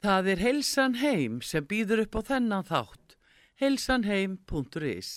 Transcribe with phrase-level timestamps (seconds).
[0.00, 3.16] Það er Heilsan Heim sem býður upp á þennan þátt.
[3.60, 5.10] heilsanheim.is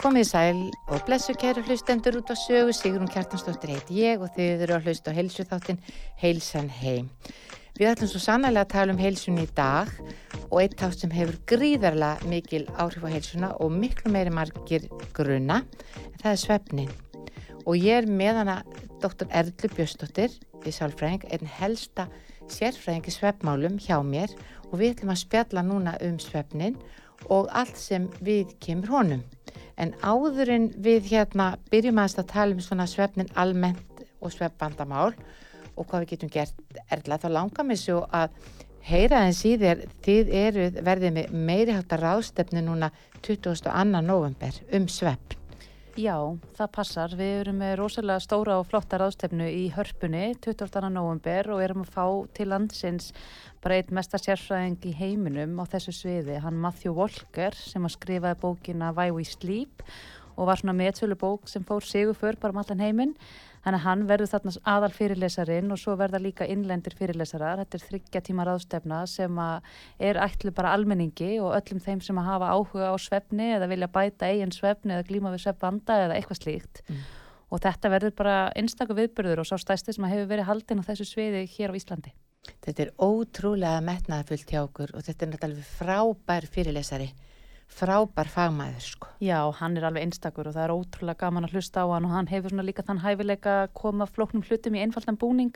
[0.00, 4.64] Komið sæl og blessu kæru hlustendur út á sögu Sigrun Kjartansdóttir heiti ég og þið
[4.64, 5.84] eru að hlusta á heilsu þáttin
[6.24, 7.12] Heilsan Heim.
[7.76, 9.90] Við ætlum svo sannlega að tala um heilsun í dag
[10.46, 15.58] og eitt þátt sem hefur gríðarlega mikil áhrif á heilsuna og miklu meiri margir gruna,
[16.22, 16.94] það er svefnin.
[17.68, 18.56] Og ég er með hana
[19.02, 19.28] Dr.
[19.28, 20.32] Erlu Björnsdóttir
[20.64, 22.08] í Sálfræðing, einn helsta
[22.48, 24.32] sérfræðing í svefnmálum hjá mér
[24.70, 26.80] og við ætlum að spjalla núna um svefnin
[27.28, 29.26] og allt sem við kemur honum.
[29.76, 35.12] En áður en við hérna byrjum að tala um svona svefnin almennt og svefnbandamál
[35.76, 38.34] og hvað við getum gert erla þá langar mér svo að
[38.86, 42.92] heyra en síðir þið eru verðið með meiri hátta ráðstefnu núna
[43.26, 43.72] 22.
[44.02, 45.42] november um svefn.
[45.96, 46.12] Já,
[46.58, 47.12] það passar.
[47.16, 50.90] Við erum með rosalega stóra og flotta ráðstefnu í hörpunni 22.
[50.92, 52.04] november og erum að fá
[52.36, 53.14] til landsins
[53.64, 56.36] bara einn mesta sérfræðing í heiminum á þessu sviði.
[56.44, 59.86] Hann Matthew Walker sem að skrifaði bókina Why We Sleep
[60.36, 63.16] og var svona meðsölu bók sem fór sigur fyrr bara um allan heiminn
[63.66, 67.58] Þannig að hann verður þarna aðal fyrirlesarin og svo verða líka innlendir fyrirlesarar.
[67.64, 69.40] Þetta er þryggja tíma ráðstefna sem
[70.06, 73.90] er ætlu bara almenningi og öllum þeim sem að hafa áhuga á svefni eða vilja
[73.90, 76.84] bæta eigin svefni eða glíma við svefnvanda eða eitthvað slíkt.
[76.86, 77.02] Mm.
[77.50, 80.88] Og þetta verður bara einstaklega viðbörður og svo stæsti sem að hefur verið haldin á
[80.92, 82.14] þessu sviði hér á Íslandi.
[82.62, 87.10] Þetta er ótrúlega metnaðfullt hjá okkur og þetta er náttúrulega frábær fyrirlesari
[87.66, 89.10] frábær fagmæður sko.
[89.20, 92.14] Já, hann er alveg einstakur og það er ótrúlega gaman að hlusta á hann og
[92.14, 95.54] hann hefur svona líka þann hæfileika að koma flóknum hlutum í einfaldan búning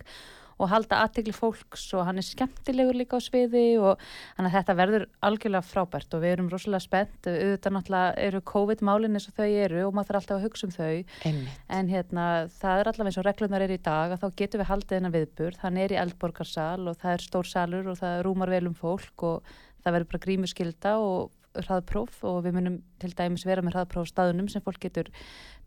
[0.61, 4.01] og halda aðtegli fólks og hann er skemmtilegur líka á sviði og
[4.37, 9.17] hann að þetta verður algjörlega frábært og við erum rosalega spennt, auðvitað náttúrulega eru COVID-málinn
[9.17, 11.65] eins og þau eru og maður þarf alltaf að hugsa um þau Einmitt.
[11.79, 12.29] en hérna
[12.61, 15.17] það er allavega eins og reglunar er í dag að þá getum við haldið hennar
[15.17, 18.77] viðburð, hann er í eldborgarsal og það er stór salur og það rúmar vel um
[18.77, 23.79] fólk og það verður bara grímuskylda og hraðpróf og við munum til dæmis vera með
[23.79, 25.11] hraðpróf staðunum sem fólk getur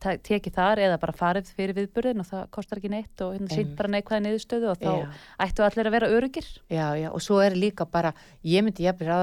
[0.04, 3.74] tekið þar eða bara farið fyrir viðburðin og það kostar ekki neitt og hérna sínt
[3.80, 5.08] bara neikvæði niðurstöðu og þá já.
[5.46, 6.50] ættu allir að vera örugir.
[6.68, 8.14] Já, já, og svo er líka bara,
[8.44, 9.14] ég myndi jafnir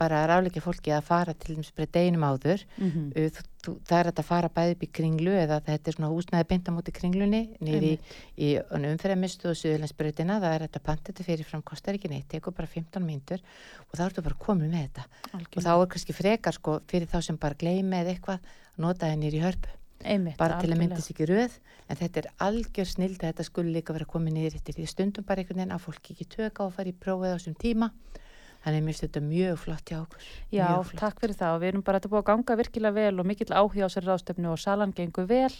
[0.00, 3.42] bara ráðleika fólki að fara til þess að deginum áður, mm -hmm.
[3.64, 6.92] þú, það er að fara bæði upp í kringlu eða þetta er svona húsnæði beintamóti
[6.94, 7.98] kringlunni nýri í,
[8.36, 12.68] í umferðarmistu og Suðurlandsbröðina, það er þetta pantið fyrir fram kostar ekki neitt, tekur bara
[12.68, 13.40] 15 mínutur
[13.88, 15.56] og þá ertu bara komið með þetta Algjörn.
[15.56, 18.52] og þá er kannski frekar sko fyrir þá sem bara gleymi eða eitthvað
[18.84, 19.72] nota hennir í hörpu.
[20.04, 21.54] Einmitt, bara til að myndast ekki röð
[21.88, 25.24] en þetta er algjör snild að þetta skulle líka vera komið niður eftir því stundum
[25.24, 27.88] bara einhvern veginn að fólk ekki tökka og fara í prófið á þessum tíma.
[28.64, 30.28] Þannig að mér finnst þetta mjög flott hjá okkur.
[30.52, 31.56] Já, takk fyrir það.
[31.56, 34.06] Og við erum bara þetta búið að ganga virkilega vel og mikill áhuga á sér
[34.08, 35.52] ráðstöfnu og salan gengur vel.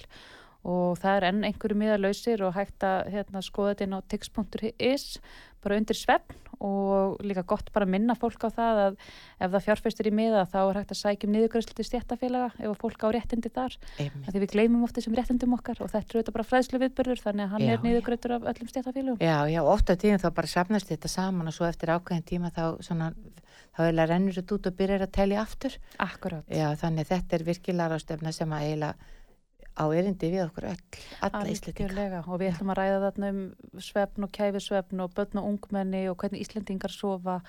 [0.65, 5.05] Og það er enn einhverju miðalauðsir og hægt að hérna, skoða þetta inn á tix.is
[5.61, 8.97] bara undir svefn og líka gott bara að minna fólk á það að
[9.41, 13.07] ef það fjárfæstur í miða þá er hægt að sækjum niðurgröðslu til stjættafélaga ef fólk
[13.07, 13.77] á réttindi þar.
[13.99, 17.47] Því við gleymum ofta þessum réttindum okkar og þetta er auðvitað bara fræðslu viðbörður þannig
[17.47, 20.93] að hann já, er niðurgröður af öllum stjættafélagum Já, já, ofta tíðum þá bara safnast
[20.93, 23.11] þetta saman og svo eftir ákveðin tíma þá svona,
[23.75, 25.77] þá eiginlega rennur þetta út og byrjar að telja aftur.
[26.03, 29.13] Akkurát Já, þannig þetta er virkilega rástefna sem að eiginlega
[29.75, 30.83] á erindi við okkur öll,
[31.27, 33.41] alla Íslandingar og við ætlum að ræða þarna um
[33.83, 37.41] svefn og kæfisvefn og börn og ungmenni og hvernig Íslandingar sofa.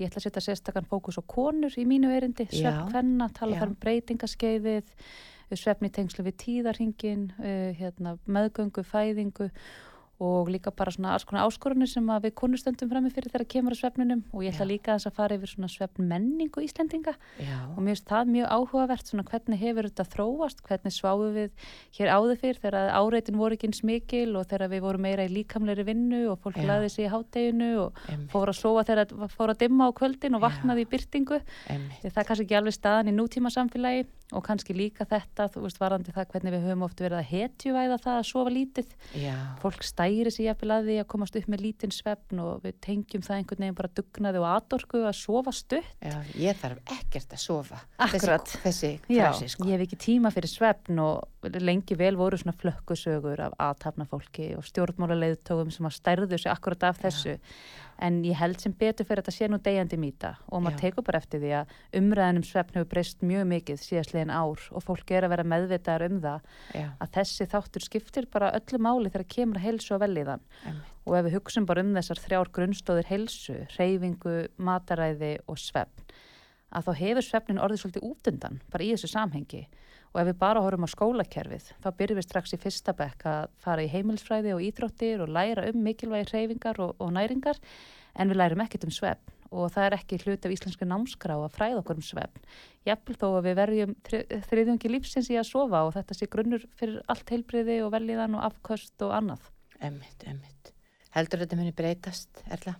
[0.00, 3.74] Ég ætla að setja sérstakann fókus á konur í mínu erindi, svefn hvenna tala þar
[3.74, 4.92] um breytingaskeiðið
[5.54, 9.50] svefn í tengslu við tíðarhingin uh, hérna, meðgöngu, fæðingu
[10.24, 13.76] og líka bara svona alls konar áskorunir sem við konustöndum fram með fyrir þegar kemur
[13.76, 14.70] á svefnunum og ég ætla Já.
[14.70, 17.58] líka að þess að fara yfir svona svefn menningu Íslendinga Já.
[17.74, 21.68] og mér finnst það mjög áhugavert svona hvernig hefur þetta þróast, hvernig sváum við
[21.98, 25.32] hér áður fyrr þegar áreitin voru ekki eins mikil og þegar við vorum meira í
[25.34, 26.68] líkamleiri vinnu og fólk Já.
[26.72, 28.28] laði sig í hátteginu og Emme.
[28.32, 32.20] fór að sofa þegar það fór að dimma á kvöldin og vaknaði í byrtingu það
[32.20, 36.12] er kannski ekki alveg staðan í nútíma samfélagi og kannski líka þetta, þú veist, varandi
[36.14, 38.94] það hvernig við höfum oft verið að hetjuvæða það að sofa lítið.
[39.20, 39.34] Já.
[39.60, 43.24] fólk stæri sér jafnvel að því að komast upp með lítinn svefn og við tengjum
[43.26, 45.92] það einhvern veginn bara dugnaði og atorku að sofa stutt.
[46.00, 47.82] Já, ég þarf ekkert að sofa.
[48.08, 49.68] Akkurat, þessi, þessi frasi, sko.
[49.68, 54.54] ég hef ekki tíma fyrir svefn og lengi vel voru svona flökkusögur af aðtapna fólki
[54.56, 57.36] og stjórnmála leiðtókum sem að stærðu sig akkurat af þessu.
[57.36, 60.80] Já en ég held sem betur fyrir að þetta sé nú degjandi mýta og maður
[60.80, 65.14] tekur bara eftir því að umræðinum svefn hefur breyst mjög mikið síðastlegin ár og fólk
[65.14, 66.86] er að vera meðvitaðar um það Já.
[66.98, 70.44] að þessi þáttur skiptir bara öllu máli þegar kemur að heilsu og velíðan
[71.04, 76.14] og ef við hugsun bara um þessar þrjár grunnstóðir heilsu, reyfingu, mataræði og svefn
[76.74, 79.66] að þá hefur svefnin orðið svolítið út undan bara í þessu samhengi
[80.14, 83.48] Og ef við bara horfum á skólakerfið, þá byrjum við strax í fyrsta bekk að
[83.64, 87.58] fara í heimilsfræði og íþróttir og læra um mikilvægi hreyfingar og, og næringar,
[88.14, 91.52] en við lærum ekkert um svefn og það er ekki hluti af íslenski námskrá að
[91.54, 92.46] fræða okkur um svefn.
[92.88, 93.94] Jafnvel þó að við verjum
[94.48, 98.48] þriðjungi lífsins í að sofa og þetta sé grunnur fyrir allt heilbriði og velíðan og
[98.50, 99.46] afkvöst og annað.
[99.78, 100.72] Emmitt, emmitt.
[101.14, 102.74] Heldur þetta muni breytast, Erla?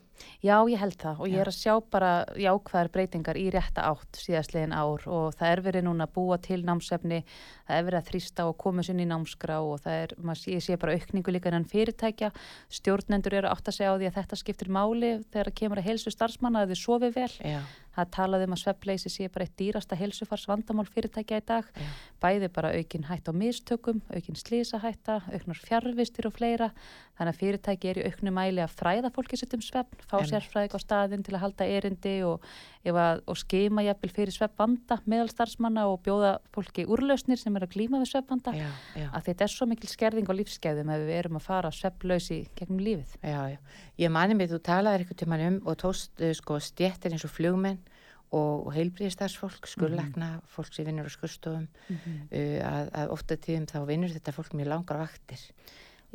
[0.44, 4.20] Já, ég held það og ég er að sjá bara jákvæðar breytingar í rétta átt
[4.20, 7.22] síðastlegin ár og það er verið núna að búa til námsefni,
[7.68, 10.50] það er verið að þrýsta og koma sér inn í námskrá og það er, maður,
[10.54, 12.32] ég sé bara aukningu líka innan fyrirtækja,
[12.80, 15.90] stjórnendur eru átt að segja á því að þetta skiptir máli þegar það kemur að
[15.90, 17.32] helsu starfsmanna að þið sofi vel.
[17.40, 17.62] Já.
[17.94, 21.90] Það talaði um að sveppleysi sé bara eitt dýrasta helsufars vandamál fyrirtækja í dag, Já.
[22.22, 26.72] bæði bara aukin hætt á mistökum, aukin slísahætta, auknar fjárvistir og fleira,
[27.14, 30.80] þannig að fyrirtæki er í auknu mæli að fræða fólki setjum svefn, fá sérfræðik á
[30.82, 32.44] staðin til að halda erindi og,
[32.84, 37.74] að, og skema jafnvel fyrir sveppvanda meðal starfsmanna og bjóða fólki úrlausnir sem er að
[37.76, 41.48] glýma við sveppvanda að þetta er svo mikil skerðing á lífskeiðum ef við erum að
[41.48, 43.16] fara svepplausi gegnum lífið.
[43.22, 43.58] Já, já.
[44.04, 47.26] Ég mani mig, þú talaði eitthvað til mann um og tóst uh, sko stjættir eins
[47.26, 47.80] og flugmenn
[48.34, 50.50] og heilbríðistarsfólk, skurleikna, mm -hmm.
[50.50, 52.18] fólk sem vinnur á skurstofum, mm -hmm.
[52.32, 55.40] uh, að, að ofta tíðum þá vinnur þetta fólk mjög langar vaktir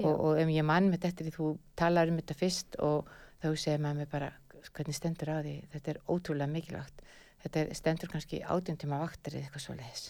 [0.04, 1.50] og, og ef ég mann með þetta því þú
[1.80, 3.10] talar um þetta fyrst og
[3.40, 4.34] þá segir maður mig bara
[4.76, 7.06] hvernig stendur á því, þetta er ótrúlega mikilvægt.
[7.40, 10.10] Þetta er, stendur kannski átjöntíma vaktar eða eitthvað svo leiðis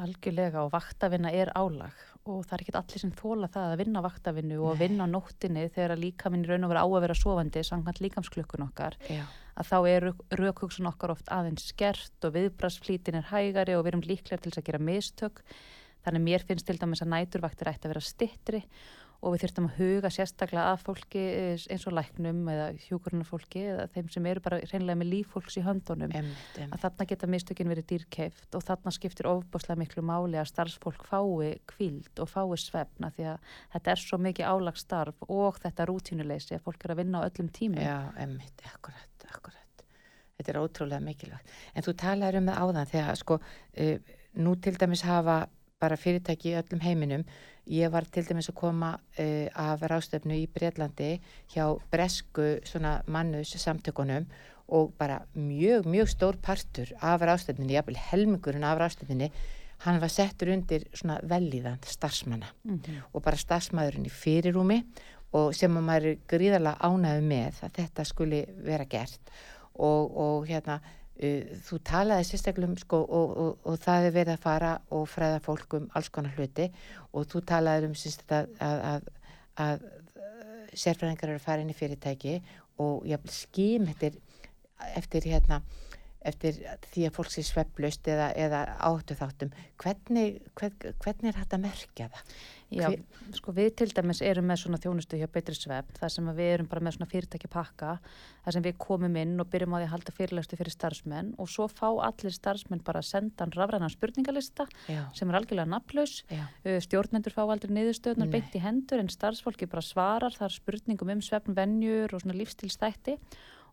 [0.00, 1.96] Algjörlega og vaktavinna er álag.
[2.30, 4.80] Og það er ekki allir sem þóla það að vinna vaktavinnu og Nei.
[4.84, 8.66] vinna á nóttinni þegar líka minn raun og vera á að vera sofandi sangant líkamsklökkun
[8.68, 8.96] okkar.
[9.10, 9.24] Já.
[9.60, 10.06] að þá er
[10.38, 14.62] raukugsun okkar oft aðeins skert og viðbrasflítin er hægari og við erum líklega til þess
[14.62, 15.42] að gera mistök.
[16.06, 18.62] Þannig mér finnst til dæmis að næturvaktir ætti að vera stittri
[19.20, 23.86] og við þurftum að huga sérstaklega að fólki eh, eins og læknum eða hjúkurunarfólki eða
[23.92, 26.14] þeim sem eru bara hreinlega með líffólks í höndunum.
[26.16, 26.72] Emitt, emitt.
[26.72, 31.60] að þarna geta mistökin verið dýrkeift og þarna skiptir ofbáslega miklu máli að starfsfólk fái
[31.68, 36.64] kvíld og fái svefna því að þetta er svo mikið álagsstarf og þetta rútínuleysi að
[36.64, 39.84] fólk er að vinna á öllum tími Já, emitt, akkurat, akkurat.
[40.40, 41.50] Þetta er ótrúlega mikilvægt.
[41.76, 45.42] En þú talaður um það áðan þegar sko uh, nú til dæmis hafa
[45.80, 47.24] bara fyrirtæki í öllum heiminum
[47.70, 51.20] Ég var til dæmis að koma uh, af ráðstöfnu í Breitlandi
[51.52, 52.56] hjá Bresku
[53.06, 54.26] mannus samtökunum
[54.70, 59.30] og bara mjög, mjög stór partur af ráðstöfninni, jáfnveil helmingurinn af ráðstöfninni,
[59.84, 63.02] hann var settur undir svona velíðan starfsmanna mm -hmm.
[63.12, 64.84] og bara starfsmæðurinn í fyrirúmi
[65.32, 69.20] og sem maður er gríðarlega ánæðu með að þetta skuli vera gert
[69.74, 70.80] og, og hérna
[71.20, 75.40] þú talaði sérstaklega um sko og, og, og það er verið að fara og fræða
[75.44, 76.70] fólk um alls konar hluti
[77.12, 79.10] og þú talaði um sérstaklega að, að,
[79.60, 82.38] að, að sérfræðingar eru að fara inn í fyrirtæki
[82.80, 84.16] og ským eftir,
[84.96, 85.60] eftir hérna
[86.20, 86.58] eftir
[86.92, 91.62] því að fólk sé svepplaust eða, eða áttu þáttum hvernig, hvern, hvernig er þetta að
[91.64, 92.32] merkja það?
[92.70, 93.00] Já, Hver...
[93.34, 96.68] sko við til dæmis erum með svona þjónustu hjá Betri Svepp þar sem við erum
[96.70, 97.96] bara með svona fyrirtæki pakka
[98.44, 101.50] þar sem við komum inn og byrjum á því að halda fyrirlegstu fyrir starfsmenn og
[101.50, 105.02] svo fá allir starfsmenn bara að senda hann rafræðan spurningalista Já.
[105.16, 106.20] sem er algjörlega naflaus
[106.86, 112.14] stjórnendur fá aldrei niðurstöðnar beint í hendur en starfsfólki bara svarar þar spurningum um sveppnvenjur
[112.14, 113.18] og svona lífstilstætti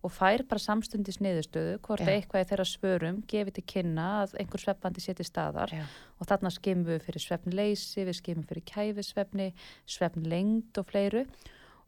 [0.05, 2.15] og fær bara samstundis niðurstöðu hvort ja.
[2.15, 5.85] eitthvað í þeirra svörum gefið til kynna að einhver sveppandi seti staðar ja.
[6.17, 9.51] og þarna skimum við fyrir sveppnleysi, við skimum fyrir kæfisveppni,
[9.97, 11.25] sveppnlengd og fleiru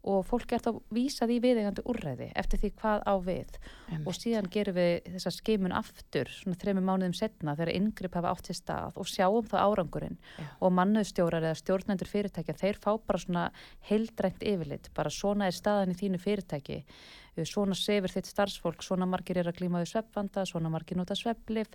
[0.08, 3.56] og fólk er þá vísað í viðegandi úrræði eftir því hvað á við.
[3.90, 4.06] Emitt.
[4.06, 8.50] og síðan gerum við þessa skimun aftur svona þrejum mánuðum setna þegar yngripp hafa átt
[8.50, 10.18] sér stað og sjáum þá árangurinn.
[10.38, 10.46] Já.
[10.60, 13.46] og mannuðstjórar eða stjórnendur fyrirtækja þeir fá bara svona
[13.88, 16.84] heildrænt yfirlit, bara svona er staðan í þínu fyrirtæki.
[17.46, 21.70] Svona sefur þitt starfsfólk, svona margir er að glíma við sveppvanda, svona margir nota svepplif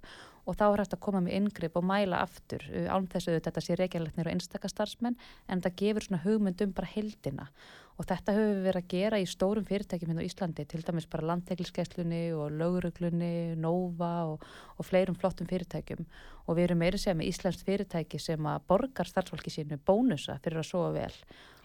[0.45, 2.65] og þá er hægt að koma með yngripp og mæla aftur.
[2.91, 5.17] Án þess að þetta sé reykjarleiknir og einstakastarfsmenn
[5.49, 7.47] en það gefur svona hugmyndum bara heldina
[7.95, 11.07] og þetta höfum við verið að gera í stórum fyrirtækjum hérna á Íslandi, til dæmis
[11.11, 16.03] bara landtegliskeslunni og lauruglunni, Nova og, og fleirum flottum fyrirtækjum.
[16.45, 20.61] Og við erum meira segja með Íslands fyrirtæki sem að borgar starfsfólki sínu bónusa fyrir
[20.61, 21.13] að sofa vel.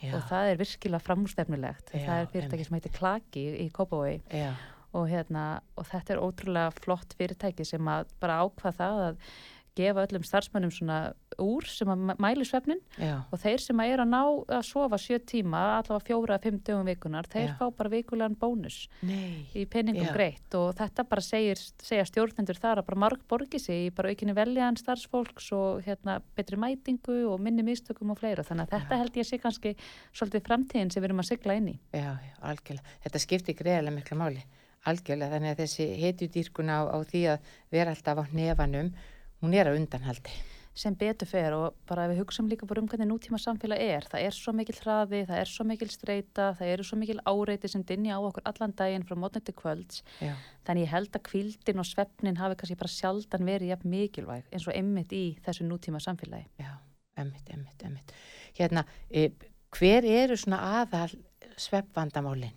[0.01, 0.15] Já.
[0.17, 4.15] og það er virkilega framústefnilegt það er fyrirtæki sem heitir Klaki í Kópavói
[4.97, 5.45] og, hérna,
[5.77, 9.19] og þetta er ótrúlega flott fyrirtæki sem að bara ákvað það að
[9.81, 10.99] gefa öllum starfsmönnum svona
[11.41, 13.23] úr sem að mæli svefnin Já.
[13.27, 14.21] og þeir sem að er að ná
[14.59, 17.55] að sofa sjö tíma allavega fjóra að fimm dögum vikunar þeir Já.
[17.59, 19.47] fá bara vikulegan bónus Nei.
[19.57, 20.13] í penningum Já.
[20.17, 24.13] greitt og þetta bara segir, segja stjórnendur þar að bara marg borgi sig í bara
[24.13, 29.03] aukinni veljaðan starfsfólks og hérna betri mætingu og minni mistökum og fleira þannig að þetta
[29.03, 29.77] held ég sé kannski
[30.13, 32.99] svolítið framtíðin sem við erum að sigla inn í Já, algjörlega.
[33.07, 34.45] Þetta skiptir greiðilega miklu máli
[34.89, 38.93] algjörlega þannig að þessi hetjudýrkun á, á því að vera alltaf á nefanum
[39.40, 40.32] hún er á undanhaldi.
[40.80, 44.06] sem betur fer og bara við hugsaum líka bara um hvernig nútíma samfélag er.
[44.09, 47.68] Það er svo mikil hraði, það er svo mikil streyta, það eru svo mikil áreiti
[47.68, 50.04] sem dinja á okkur allan daginn frá mótnið til kvölds.
[50.23, 50.32] Já.
[50.64, 54.68] Þannig ég held að kvildin og svefnin hafi kannski bara sjaldan verið jafn mikilvæg eins
[54.70, 56.47] og emmitt í þessu nútíma samfélagi.
[56.62, 56.73] Já,
[57.18, 58.14] emmitt, emmitt, emmitt.
[58.56, 59.32] Hérna, e,
[59.75, 61.11] hver eru svona aðal
[61.61, 62.56] svefvandamálinn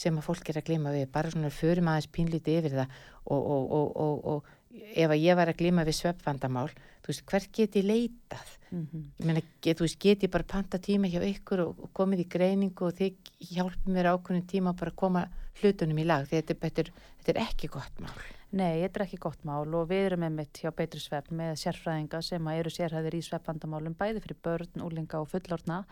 [0.00, 1.10] sem að fólk er að glima við?
[1.12, 2.96] Bara svona förum aðeins pínlítið yfir það
[3.26, 6.68] og, og, og, og ef að ég var að glima við svefvandamál
[7.00, 8.50] þú veist, hvert get ég leitað?
[8.70, 9.04] Mm -hmm.
[9.18, 12.20] ég meina, get, þú veist, get ég bara panta tíma hjá ykkur og, og komið
[12.20, 15.28] í greiningu og þið hjálpum mér ákveðin tíma bara að koma
[15.60, 16.26] hlutunum í lag?
[16.28, 18.20] Þetta, þetta, er, þetta er ekki gott mál.
[18.52, 21.54] Nei, þetta er ekki gott mál og við erum með mitt hjá Beitri Svepp með
[21.56, 25.84] sérfræðinga sem eru sérhæðir í svefvandamálum bæði fyrir börn, úlinga og fullorna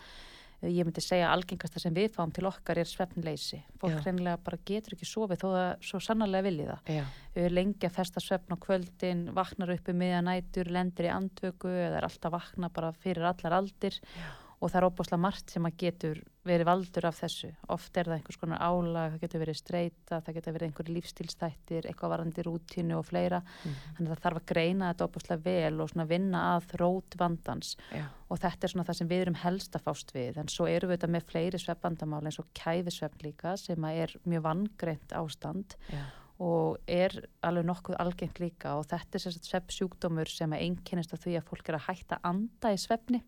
[0.67, 3.61] ég myndi segja algengasta sem við fáum til okkar er svefnleysi.
[3.79, 7.15] Fólk reynilega bara getur ekki sofið þó að svo sannarlega vilji það.
[7.53, 12.09] Lengi að festa svefn á kvöldin vaknar uppi um miðanætur, lendir í andvöku eða er
[12.09, 13.99] alltaf vakna bara fyrir allar aldir.
[14.17, 17.49] Já og það er óbúslega margt sem að getur verið valdur af þessu.
[17.71, 21.87] Oft er það einhvers konar álag, það getur verið streyta, það getur verið einhverju lífstílstættir,
[21.87, 23.39] eitthvað varandi rútínu og fleira.
[23.39, 23.77] Mm.
[23.95, 28.05] Þannig að það þarf að greina þetta óbúslega vel og vinna að rót vandans Já.
[28.27, 30.41] og þetta er það sem við erum helst að fást við.
[30.41, 34.45] En svo eru við þetta með fleiri sveppandamál eins og kæfisvepp líka sem er mjög
[34.49, 36.03] vangreint ástand Já.
[36.43, 41.49] og er alveg nokkuð algengt líka og þetta er sveppsjúkdómur sem einkennist af því að
[41.51, 43.23] fólk er að hætta anda í sveppni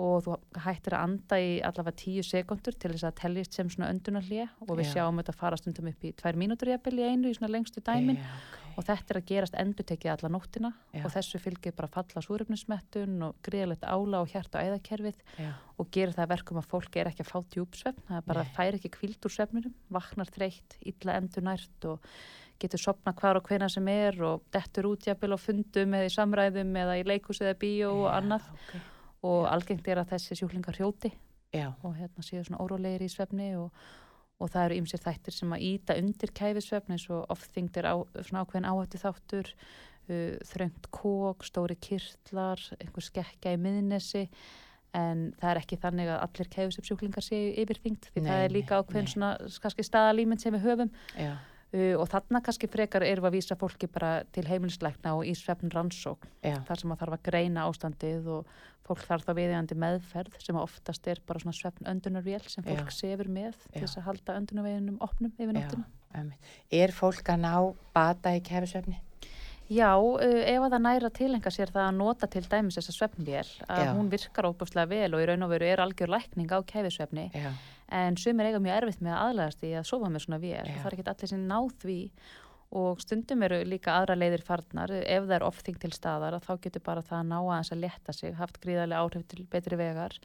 [0.00, 3.90] og þú hættir að anda í allavega tíu sekundur til þess að tellist sem svona
[3.92, 4.92] öndunarlið og við Já.
[4.94, 7.82] sjáum þetta fara stundum upp í tvær mínútur í eppil í einu í svona lengstu
[7.84, 8.16] dæmin.
[8.16, 8.70] Já, okay.
[8.72, 10.70] og þetta er að gerast endur tekið alla nóttina.
[10.96, 11.04] Já.
[11.04, 15.20] og þessu fylgir bara falla súröfnismettun og gríðalegt ála og hjart og æðakerfið.
[15.76, 18.54] Og gerir það verkum að fólki er ekki að fá djúpsvefn, það er bara að
[18.56, 22.14] færi ekki kvild úr svefninum, vaknar þreytt, illa endur nært og
[22.62, 26.76] getur sopna hvar og hvena sem er og dettur útjafil og fundum eða í samræðum
[26.84, 28.46] eða í leikus eða bíó og annað.
[28.54, 28.91] okay
[29.26, 31.12] og algengt er að þessi sjúklingar hrjóti
[31.52, 31.72] Já.
[31.82, 33.70] og hérna séu svona órólegir í svefni og,
[34.40, 37.94] og það eru ymsir þættir sem að íta undir kæfisvefni eins og oft þingdir á,
[38.24, 44.26] svona ákveðin áhættu þáttur uh, þröngt kók, stóri kirtlar einhver skekka í miðnesi
[44.96, 48.80] en það er ekki þannig að allir kæfisvefnsjúklingar séu yfirþyngt því nei, það er líka
[48.80, 49.14] ákveðin nei.
[49.14, 51.32] svona kannski staðalýmynd sem við höfum Já
[51.72, 55.70] Uh, og þarna kannski frekar erum að vísa fólki bara til heimilisleikna og í svefn
[55.72, 56.58] rannsókn Já.
[56.68, 58.50] þar sem að þarf að greina ástandið og
[58.84, 62.98] fólk þarf þá viðjandi meðferð sem oftast er bara svona svefn öndunarvél sem fólk Já.
[62.98, 63.70] sefur með Já.
[63.70, 65.88] til þess að halda öndunarveginum opnum yfir nóttuna
[66.82, 67.54] Er fólk að ná
[67.96, 69.00] bata í kefisvefni?
[69.72, 73.52] Já, uh, ef að það næra tilenga sér það að nota til dæmis þessa svefnvél
[73.72, 77.30] að hún virkar óbúslega vel og í raun og veru er algjör lækning á kefisvefni
[77.92, 80.62] en sumir eiga mjög erfitt með að aðlæðast í að sofa með svona vél.
[80.78, 81.98] Það er ekki allir sem náð því.
[82.82, 84.94] Og stundum eru líka aðra leiðir farnar.
[85.04, 88.14] Ef það er ofþing til staðar þá getur bara það að ná aðeins að leta
[88.16, 90.16] sig haft gríðarlega áhrif til betri vegar.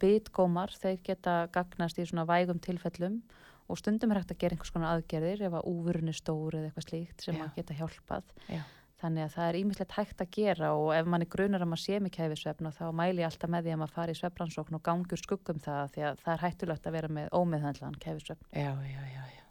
[0.00, 3.20] Bytgómar, þeir geta gagnast í svona vægum tilfellum.
[3.68, 6.70] Og stundum er hægt að gera einhvers konar aðgerðir ef að úvurinn er stór eða
[6.70, 8.32] eitthvað slíkt sem að geta hjálpað.
[8.48, 8.62] Já.
[8.96, 11.82] Þannig að það er ímislegt hægt að gera og ef mann er grunar að maður
[11.82, 14.78] sé mikið hefði svefn þá mæli ég alltaf með því að maður fari í svefnrannsókn
[14.78, 18.46] og gangur skuggum það því að það er hættulegt að vera með ómiðhandlan hefði svefn.
[18.56, 19.42] Já, já, já, já.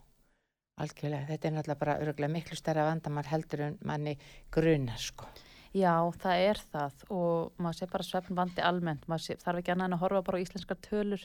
[0.76, 4.16] Algjörlega, þetta er náttúrulega bara öruglega miklu stærra vandamál heldur en manni
[4.52, 5.30] grunar sko.
[5.76, 9.72] Já, það er það og maður sé bara svefn vandi almennt, maður sé, þarf ekki
[9.74, 11.24] annað en að horfa bara á íslenskar tölur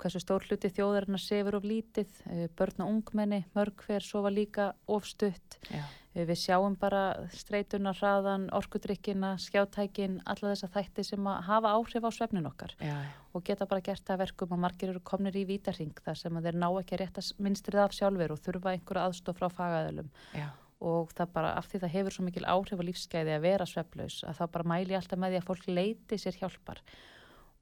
[0.00, 4.72] hversu stór hluti þjóðarinnar sefur of lítið, eh, börn og ungmenni, mörg hver sofa líka
[4.90, 7.02] ofstutt, eh, við sjáum bara
[7.34, 12.96] streytunar, hraðan, orkudrykkina, skjátækin, alla þessa þætti sem að hafa áhrif á svefnin okkar Já.
[13.34, 16.60] og geta bara gert það verkum að margir eru komnir í vítarring þar sem þeir
[16.60, 20.12] ná ekki að rétta minstrið af sjálfur og þurfa einhverja aðstof frá fagaðölum.
[20.34, 20.50] Já
[20.84, 24.20] og það bara af því það hefur svo mikil áhrif á lífsgæði að vera sveflaus
[24.26, 26.82] að það bara mæli alltaf með því að fólk leiti sér hjálpar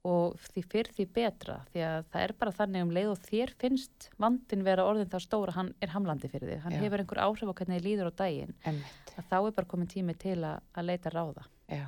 [0.03, 3.53] og því fyrr því betra því að það er bara þannig um leið og þér
[3.61, 6.79] finnst vandin vera orðin þá stóra hann er hamlandi fyrir því, hann Já.
[6.83, 8.55] hefur einhver áhrif á hvernig þið líður á daginn.
[8.67, 9.13] Emmett.
[9.13, 11.45] að þá er bara komin tími til að, að leita ráða.
[11.71, 11.85] Já,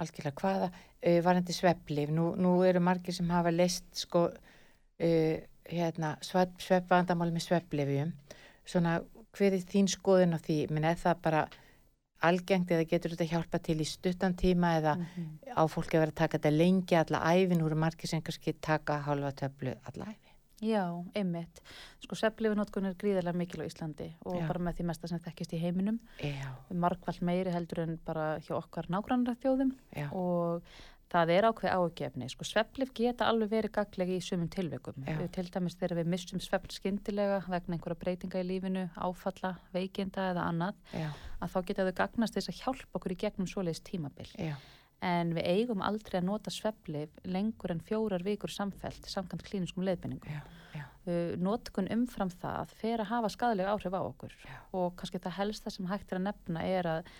[0.00, 0.40] algjörlega.
[0.40, 5.36] Hvaða uh, varandi svepplif, nú, nú eru margir sem hafa leist sko uh,
[5.66, 8.16] hérna, sveppvandamáli með svepplifjum
[8.66, 8.98] svona
[9.36, 11.46] hver er þín skoðun á því, minn er það bara
[12.24, 15.56] algengt eða getur þetta hjálpa til í stuttan tíma eða mm -hmm.
[15.56, 18.98] á fólki að vera að taka þetta lengi alla æfin úr margir sem kannski taka
[18.98, 20.26] halva töflu alla æfi
[20.64, 21.60] Já, einmitt.
[22.00, 24.46] Sko seflifinótkun er gríðarlega mikil á Íslandi og Já.
[24.48, 25.98] bara með því mesta sem þekkist í heiminum.
[26.72, 28.88] Markvall meiri heldur en bara hjá okkar
[29.92, 30.08] Já.
[30.12, 30.62] og
[31.12, 32.28] það er ákveð ágefni.
[32.32, 35.06] Sko sveflif geta alveg verið gaglegi í sumum tilveikum.
[35.34, 40.48] Til dæmis þegar við missum svefn skindilega vegna einhverja breytinga í lífinu, áfalla, veikinda eða
[40.50, 41.10] annað, Já.
[41.40, 44.32] að þá geta þau gagnast þess að hjálpa okkur í gegnum svoleiðis tímabill.
[44.40, 44.56] Já.
[45.04, 50.40] En við eigum aldrei að nota sveflif lengur en fjórar vikur samfelt samkant klíniskum leiðbenningum.
[51.06, 54.32] Uh, Notkun umfram það fer að hafa skadalega áhrif á okkur
[54.74, 57.10] og kannski það helsta sem hægt er að nefna er að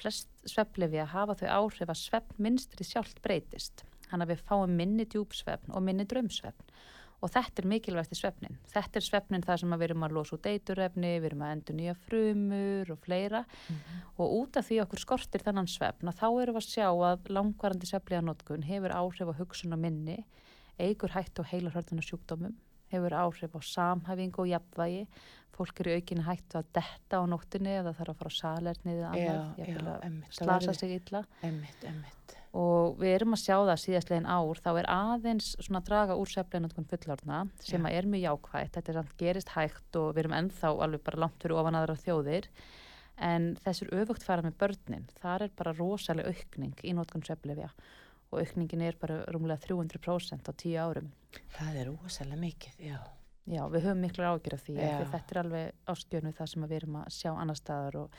[0.00, 3.84] flest sveflefi að hafa þau áhrif að svefnminstri sjálft breytist.
[4.10, 6.76] Þannig að við fáum minni djúpsvefn og minni drömsvefn
[7.24, 8.58] og þetta er mikilvægt í svefnin.
[8.70, 11.78] Þetta er svefnin þar sem við erum að losa út eiturrefni, við erum að endur
[11.78, 14.02] nýja frumur og fleira mm -hmm.
[14.16, 17.30] og út af því okkur skortir þennan svefn að þá erum við að sjá að
[17.32, 20.24] langvarandi svefliðanótkun hefur áhrif á hugsun og minni,
[20.78, 22.54] eigur hætt og heila hörðunar sjúkdómum,
[22.96, 25.02] hefur áhrif á samhæfingu og jafnvægi.
[25.56, 29.12] Fólk eru aukin hættu að detta á nóttinni eða þarf að fara á salernið eða
[29.14, 31.22] annað, já, emmitt, slasa sig illa.
[31.46, 32.34] Emmitt, emmitt.
[32.56, 36.30] og við erum að sjá það síðastlegin ár þá er aðeins svona að draga úr
[36.32, 40.72] sefleinatkun fullorna sem er mjög jákvægt þetta er samt gerist hægt og við erum ennþá
[40.86, 42.48] alveg bara langt fyrir ofan aðra þjóðir.
[43.16, 47.70] En þessur öfugt fara með börnin þar er bara rosalega aukning í nótkun seflefja
[48.30, 51.12] og aukningin er bara rúmlega 300% á tíu árum
[51.58, 52.98] Það er rosalega mikið, já
[53.46, 56.78] Já, við höfum miklu ágjör af því að þetta er alveg ástjörnu það sem við
[56.80, 58.16] erum að sjá annar staðar og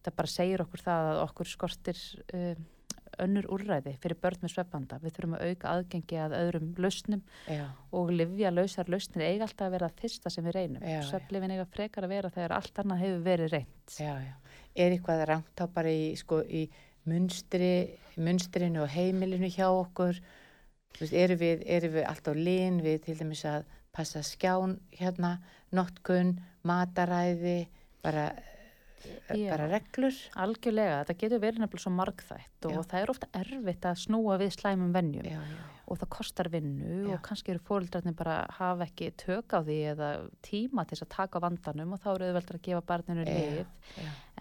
[0.00, 2.00] það bara segir okkur það að okkur skortir
[2.32, 2.62] uh,
[3.20, 4.98] önnur úrræði fyrir börn með svefbanda.
[5.02, 7.64] Við þurfum að auka aðgengi að öðrum lausnum já.
[7.92, 10.86] og livja lausar lausnir eiga alltaf að vera það fyrsta sem við reynum.
[11.10, 13.96] Sveflifin eiga frekar að vera þegar allt annað hefur verið reynd.
[13.98, 14.60] Já, já.
[14.80, 16.64] Er eitthvað rangt á bara í, sko, í
[17.10, 17.72] munstri,
[18.20, 20.20] munstrinu og heimilinu hjá okkur?
[20.98, 25.36] Veist, eru við, við alltaf lín við til dæmis að passa skján hérna,
[25.74, 26.36] notkun,
[26.66, 27.68] mataræði,
[28.04, 28.30] bara,
[29.00, 30.16] Já, bara reglur.
[30.36, 32.80] Algjörlega, þetta getur verið nefnilega svo margþætt og já.
[32.90, 35.38] það er ofta erfitt að snúa við slæmum vennjum já,
[35.90, 40.10] og það kostar vinnu og kannski eru fóröldrarnir bara hafa ekki tök á því eða
[40.46, 43.96] tíma til þess að taka vandanum og þá eru auðveldur að gefa barninu lif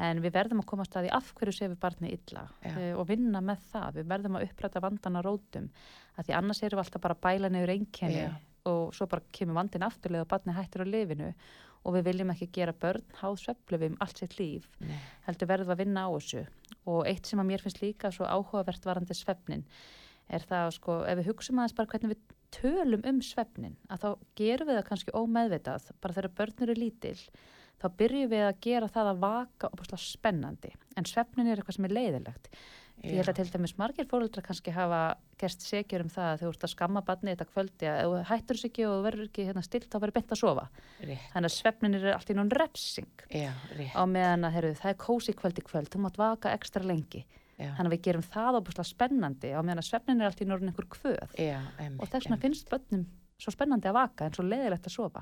[0.09, 3.07] en við verðum að komast að því af hverju séu við barni illa uh, og
[3.09, 5.71] vinna með það, við verðum að uppræta vandana rótum,
[6.15, 8.27] að því annars eru við alltaf bara bæla nefur einkenni
[8.69, 11.31] og svo bara kemur vandin afturlega og barni hættir á lifinu
[11.87, 14.67] og við viljum ekki gera börn háð söflöfum allt sitt líf.
[14.83, 14.97] Nei.
[15.25, 16.43] heldur verðum að vinna á þessu.
[16.91, 19.63] Og eitt sem að mér finnst líka svo áhugavert varandi svefnin
[20.29, 24.09] er það sko ef við hugsaum aðeins bara hvernig við tölum um svefnin að þá
[24.39, 27.15] gerum við það kannski ómeðvitað bara þegar börn eru lítil
[27.79, 31.89] þá byrjum við að gera það að vaka og spennandi en svefnin er eitthvað sem
[31.89, 32.51] er leiðilegt
[32.99, 34.99] Ég held að til dæmis margir fóröldra kannski hafa
[35.39, 38.23] gerst segjur um það að þú ert að skamma barni þetta kvöldi að ef þú
[38.27, 40.65] hættur sér ekki og þú verður ekki hérna, stilt þá verður bent að sofa.
[40.99, 41.29] Rétt.
[41.31, 43.51] Þannig að svefnin er allt í nún repsing Já,
[43.95, 47.23] á meðan að heru, það er kósi kvöldi kvöld, þú mátt vaka ekstra lengi.
[47.59, 47.73] Já.
[47.75, 50.69] Þannig að við gerum það óbúslega spennandi á meðan að svefnin er allt í nún
[50.69, 51.57] einhver kvöð Já,
[51.99, 53.03] og þess vegna finnst börnum
[53.39, 55.21] svo spennandi að vaka en svo leðilegt að sofa.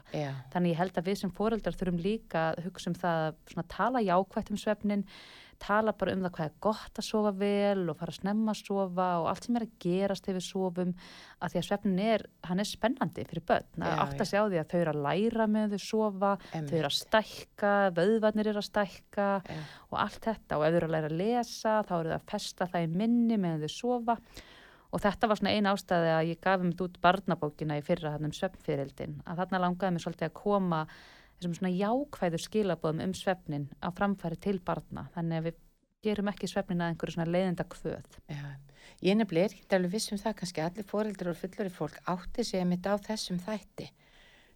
[0.54, 3.28] Þannig ég held að við sem fóröldrar þurfum líka að hugsa um það
[3.62, 5.04] að tala jákvægt um svefnin
[5.62, 8.60] tala bara um það hvað er gott að sofa vel og fara að snemma að
[8.62, 10.92] sofa og allt sem er að gerast þegar við sofum
[11.38, 13.86] að því að svefnin er, hann er spennandi fyrir börn.
[13.86, 16.70] Að átt að sjá því að þau eru að læra með þau sofa, Emme.
[16.70, 19.64] þau eru að stækka vöðvarnir eru að stækka ja.
[19.90, 20.60] og allt þetta.
[20.60, 22.94] Og ef þau eru að læra að lesa þá eru þau að festa það í
[23.04, 24.18] minni með þau sofa.
[24.88, 28.14] Og þetta var svona eina ástæði að ég gaf um þetta út barnabókina í fyrra
[28.14, 30.86] hann um svefnfyririldin að þarna langaði mér svolítið að koma
[31.38, 35.62] þessum svona jákvæðu skilabóðum um svefnin á framfæri til barna þannig að við
[36.08, 38.18] gerum ekki svefnin að einhverju svona leiðinda kvöð.
[38.30, 38.44] Já,
[39.04, 42.62] ég nefnilega er ekki alveg vissum það kannski allir fóreldur og fullori fólk átti sig
[42.62, 43.90] að mitt á þessum þætti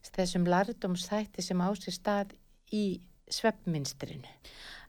[0.10, 2.36] þessum lærdomsþætti sem á sér stað
[2.74, 4.30] í svefnminstrinu.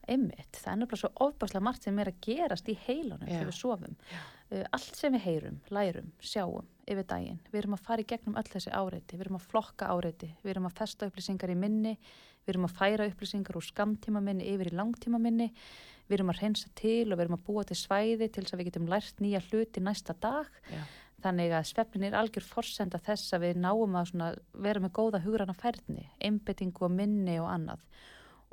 [0.09, 3.55] Einmitt, það er náttúrulega svo ofbáslega margt sem er að gerast í heilunum þegar við
[3.55, 3.93] sofum.
[4.49, 7.39] Uh, allt sem við heyrum, lærum, sjáum yfir daginn.
[7.51, 10.53] Við erum að fara í gegnum öll þessi áreiti, við erum að flokka áreiti, við
[10.53, 11.93] erum að festa upplýsingar í minni,
[12.43, 15.49] við erum að færa upplýsingar úr skamtíma minni yfir í langtíma minni,
[16.09, 18.61] við erum að reynsa til og við erum að búa til svæði til þess að
[18.61, 20.49] við getum lært nýja hluti næsta dag.
[20.71, 20.83] Já.
[21.23, 25.55] Þannig að svefnin er algjör forsenda þess að við náum að vera með góða hugrana
[25.55, 27.85] færni, einbettingu og minni og annað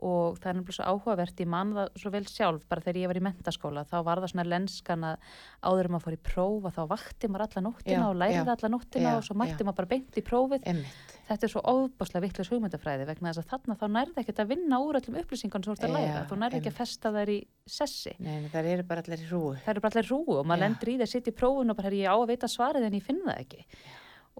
[0.07, 3.11] og það er náttúrulega svo áhugavert, ég man það svo vel sjálf bara þegar ég
[3.11, 6.75] var í mentaskóla, þá var það svona lenskan að áður að fór í próf og
[6.77, 9.67] þá vakti maður alla nóttina já, og læriði já, alla nóttina já, og svo mætti
[9.67, 10.67] maður bara beint í prófið.
[10.71, 11.15] Einmitt.
[11.31, 14.83] þetta er svo óbáslega vittlis hugmyndafræði vegna þess að þarna þá nærði ekkert að vinna
[14.83, 17.39] úr sem þú ert að læra, þú nærði ekki að festa þær í
[17.71, 18.17] sessi.
[18.19, 19.57] Nei, það eru bara allir rúi.
[19.63, 21.13] Það eru bara allir rúi og maður lendur í það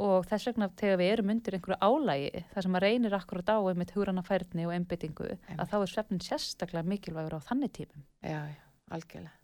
[0.01, 3.53] og það þess vegna þegar við erum undir einhverju álægi þar sem að reynir akkurat
[3.53, 8.07] á einmitt húrana færni og einbyttingu að þá er svefnin sérstaklega mikilvægur á þannig tímum.
[8.25, 8.65] Já, já,
[8.97, 9.37] algjörlega.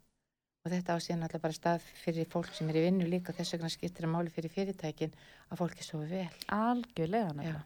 [0.67, 3.55] og þetta á síðan alltaf bara stað fyrir fólk sem er í vinnu líka þess
[3.55, 5.13] vegna skiptir að máli fyrir fyrirtækin
[5.47, 6.29] að fólki sofi vel.
[6.51, 7.61] Algjörlega.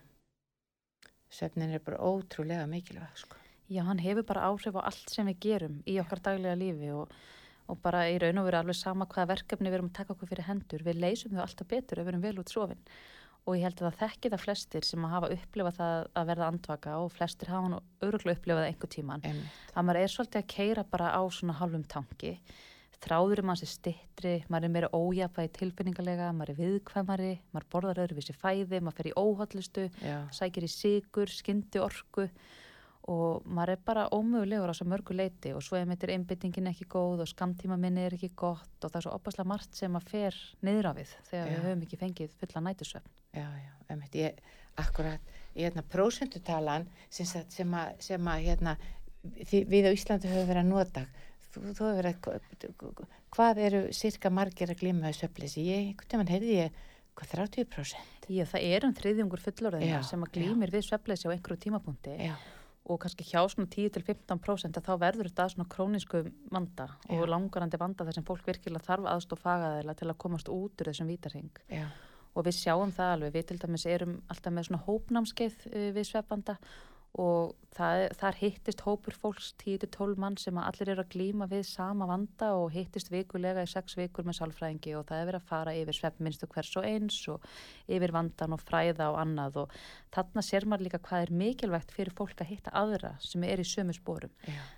[1.31, 3.39] Svefnin er bara ótrúlega mikilvæg, sko.
[3.71, 7.13] Já, hann hefur bara áhrif á allt sem við gerum í okkar daglega lífi og,
[7.71, 10.31] og bara í raun og veru alveg sama hvaða verkefni við erum að taka okkur
[10.31, 10.83] fyrir hendur.
[10.85, 12.81] Við leysum þau alltaf betur ef við erum vel út sofin.
[13.49, 16.49] Og ég held að það þekki það flestir sem að hafa upplifað það að verða
[16.51, 19.23] andvaka og flestir hafa nú öruglega upplifað einhver tíman.
[19.25, 19.63] Einmitt.
[19.73, 22.35] Að maður er svolítið að keira bara á svona hálfum tanki.
[23.01, 28.35] Þráðurum hans er stittri, maður er meira ójafæði tilfinningalega, maður er viðkvæmari, maður borðar öðruvísi
[28.37, 32.27] fæði, maður fer í óhaldlustu, Já, sækir í sigur, skyndi orku
[33.09, 36.85] og maður er bara ómögulegur á svo mörgu leiti og svo er meitir einbyttingin ekki
[36.91, 40.09] góð og skamtíma minni er ekki gott og það er svo opaslega margt sem að
[40.11, 41.51] fer niður á við þegar Já.
[41.55, 43.09] við höfum ekki fengið fulla nætusvefn.
[43.33, 44.15] já, já, einmitt.
[44.21, 44.37] Ég,
[44.77, 48.77] akkurat, ég hérna, prósendutalan sem, sem að, sem að, hérna,
[49.49, 51.05] þi- við á Íslandi höfum verið að nota,
[51.51, 53.03] þú, þú hefur verið að,
[53.35, 55.65] hvað eru cirka margir að glima þessu svefnleysi?
[55.67, 56.79] Ég, einhvern tímann heyrði ég,
[57.17, 58.07] hvað, 30%?
[58.31, 62.35] Já, það er um þriðjungur fullorðina sem að glýmir við svefleysi á einhverju tímapunkti Já,
[62.91, 67.29] og kannski hjá svona 10-15% að þá verður þetta svona krónísku vanda og Já.
[67.33, 71.11] langarandi vanda þar sem fólk virkilega þarf aðstof fagaðila til að komast út úr þessum
[71.11, 71.51] vítarhing.
[71.71, 71.87] já,
[72.35, 76.07] og við sjáum það alveg, við til dæmis erum alltaf með svona hópnámskeið uh, við
[76.11, 81.65] svefbanda og það, þar hittist hópur fólks 10-12 mann sem allir eru að glíma við
[81.67, 85.49] sama vanda og hittist vikulega í 6 vikur með sálfræðingi og það er verið að
[85.49, 87.49] fara yfir svefnminnstu hvers og eins og
[87.91, 89.59] yfir vandan og fræða og annað.
[89.65, 89.75] Og
[90.15, 93.67] þarna sér maður líka hvað er mikilvægt fyrir fólk að hitta aðra sem er í
[93.67, 94.31] sömu spórum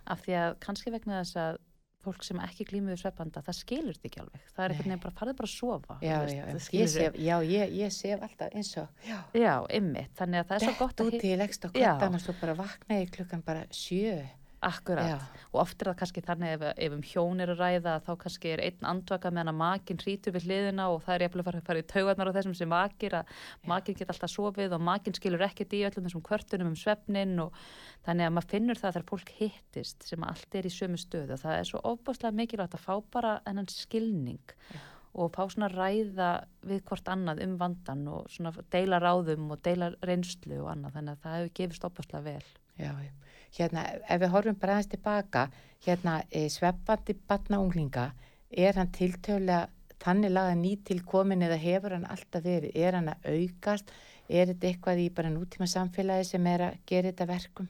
[0.09, 1.61] af því að kannski vegna þess að
[2.03, 4.45] fólk sem ekki glími við svefbanda, það skilur þetta ekki alveg.
[4.53, 7.17] Það er einhvern veginn bara, farið bara að sofa já, veist, já, það ég sef,
[7.23, 10.75] já, ég, ég sef alltaf eins og, já, Já, ymmið, þannig að það er svo
[10.83, 11.73] gott dett að úti í leggst á Já.
[11.83, 14.17] kvartan og svo bara vakna ég klukkan bara sjö.
[14.63, 15.43] Akkurat, Já.
[15.51, 18.53] og oft er það kannski þannig ef, ef um hjón er að ræða þá kannski
[18.53, 21.63] er einn andvaka meðan að makin hrítur við hliðina og það er jafnvel að fara,
[21.67, 23.35] fara í taugarnar á þessum sem makir að
[23.69, 27.59] makin geta alltaf sofið og makin skilur ekkert í öllum þessum kvörtunum um svefnin og
[28.07, 31.43] þannig að maður finnur það þegar fólk hittist sem allt er í sömu stöðu og
[31.43, 34.55] það er svo ofbáslega mikilvægt að fá bara ennan skilning
[35.13, 36.29] og fá svona ræða
[36.65, 41.13] við hvort annað um vandan og svona deila ráðum og deila reynslu og annað þannig
[41.13, 42.47] að það hefur gefist ofbáslega vel.
[42.81, 43.11] Já, já.
[43.57, 45.47] Hérna, ef við horfum bara aðeins tilbaka,
[45.85, 48.11] hérna, e, sveppandi batna unglinga,
[48.49, 49.67] er hann tiltölulega
[50.03, 53.93] þannig laga nýtilkomin eða hefur hann alltaf verið, er hann að aukast,
[54.29, 57.69] er þetta eitthvað í bara nútíma samfélagi sem er að gera þetta verkum?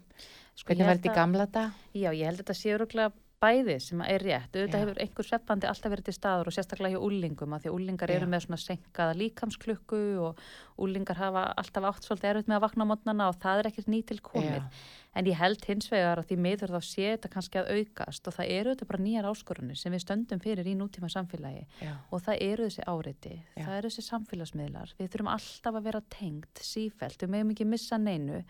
[0.53, 1.77] Sko, Hvernig var þetta í gamla dag?
[1.97, 4.53] Já, ég held að þetta sé öruglega bæði sem er rétt.
[4.53, 4.83] Auðvitað Já.
[4.83, 8.13] hefur einhver sveppandi alltaf verið til staður og sérstaklega hjá úlingum að því að úlingar
[8.13, 10.43] eru með svona senkaða líkamsklukku og
[10.85, 13.91] úlingar hafa alltaf átt svolítið erfitt með að vakna á mótnana og það er ekkert
[13.91, 14.61] nýtil komið.
[14.61, 15.01] Já.
[15.13, 18.37] En ég held hins vegar að því miður þá sé þetta kannski að aukast og
[18.37, 22.23] það eru þetta bara nýjar áskorunni sem við stöndum fyrir í nútíma samfélagi Já, og
[22.25, 23.65] það eru þessi áreiti, Já.
[23.65, 28.01] það eru þessi samfélagsmiðlar, við þurfum alltaf að vera tengt, sífælt, við meðum ekki missa
[28.01, 28.41] neinu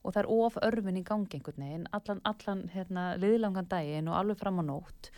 [0.00, 4.20] og það er of örfin í gangi einhvern veginn, allan, allan hérna, liðlangan daginn og
[4.20, 5.10] alveg fram á nótt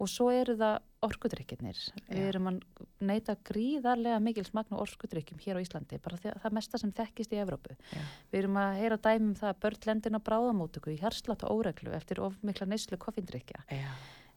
[0.00, 1.78] og svo eru það orkudrykkirnir,
[2.08, 2.60] við erum að
[3.04, 6.92] neyta gríðarlega mikil smagn og orkudrykkjum hér á Íslandi, bara því að það mesta sem
[6.96, 7.76] þekkist í Evrópu.
[7.92, 8.02] já,
[8.32, 11.92] Við erum að heyra dæmum það að börn lendin á bráðamótöku í hjarslátt og óreglu
[11.94, 13.64] eftir of mikla neyslu koffindrykja.
[13.68, 13.90] já,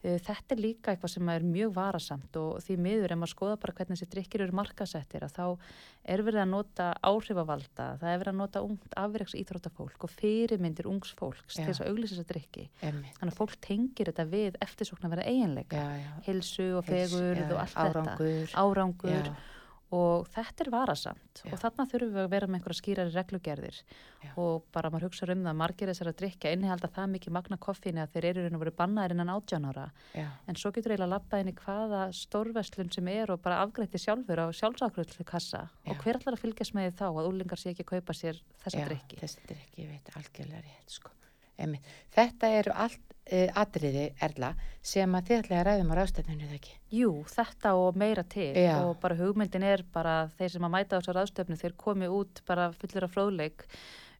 [0.03, 3.73] Þetta er líka eitthvað sem er mjög varasamt og því miður ef maður skoða bara
[3.79, 5.45] hvernig þessi drikkir eru markasettir að þá
[6.13, 10.87] er verið að nota áhrifavalda, það er verið að nota ungt afreiks íþróttafólk og fyrirmyndir
[10.87, 11.63] ungs fólks Já.
[11.63, 12.67] til þess að auglýsa þessa drikki.
[12.83, 16.15] Þannig að fólk tengir þetta við eftirsókn að vera eiginleika, Já, já.
[16.29, 18.33] hilsu og fegurð og allt árangur.
[18.45, 19.31] þetta, árangur.
[19.95, 21.51] Og þetta er varasamt Já.
[21.53, 24.31] og þarna þurfum við að vera með einhverja skýrari reglugerðir Já.
[24.43, 28.03] og bara maður hugsa um það, margir þessar að drikja innihalda það mikið magna koffíni
[28.03, 31.13] að þeir eru raun og veru bannaðir innan átján ára Já, en svo getur eiginlega
[31.13, 35.95] labbað inn í hvaða stórverslun sem er og bara afgreitti sjálfur á sjálfsákrullu kassa og
[35.95, 36.01] Já.
[36.03, 38.83] hver allar að fylgjast með því þá að úlingar sé ekki að kaupa sér þessa
[38.83, 39.21] já, drikki.
[39.23, 41.15] þessi drikki, ég veit algjörlega rétt, sko.
[41.57, 41.91] Emmitt.
[42.15, 44.53] Þetta eru allt uh, atriði, Erla,
[44.85, 46.75] sem að þið ætlaði að ræðum á ráðstefninu, eða ekki?
[46.97, 48.73] Jú, þetta og meira til Já.
[48.85, 52.43] og bara hugmyndin er bara þeir sem að mæta á þessu ráðstöfnu þeir komi út
[52.47, 53.67] bara fullir af fróðleik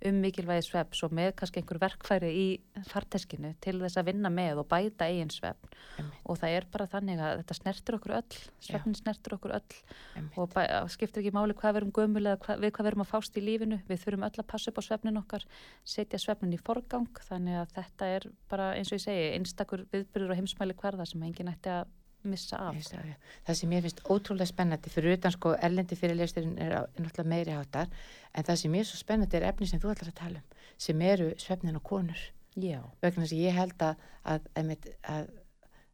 [0.06, 2.46] um mikilvægi sveps og með kannski einhver verkfæri í
[2.86, 6.20] farteskinu til þess að vinna með og bæta eigin svefn Einmitt.
[6.30, 9.80] og það er bara þannig að þetta snertur okkur öll, svefnin snertur okkur öll
[10.20, 10.38] Einmitt.
[10.38, 13.12] og skiptir ekki máli hvað við erum gömul eða hva, við hvað við erum að
[13.16, 15.48] fást í lífinu við þurfum öll að passa upp á svefnin okkar
[15.84, 20.36] setja svefnin í forgang þannig að þetta er bara eins og ég segi einstakur viðbyrður
[20.36, 21.90] og heimsmæli hverða sem enginn ætti að
[22.30, 23.16] missa af Ég sá, já.
[23.48, 27.92] Það sem ég finnst ótrúlega spennandi fyrir utan sko erlendi fyrirlesturinn er, náttúrulega meiri hátar
[28.34, 30.64] en það sem ég er svo spennandi er efni sem þú ætlar að tala um
[30.78, 32.24] sem eru svefnin og konur
[32.58, 35.28] Já, vegna þess að ég held að, að, að, að, að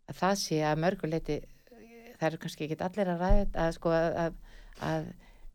[0.10, 1.38] að það sé að mörguleiti
[2.19, 4.39] það eru kannski ekki allir að ræða að sko að,
[4.89, 5.08] að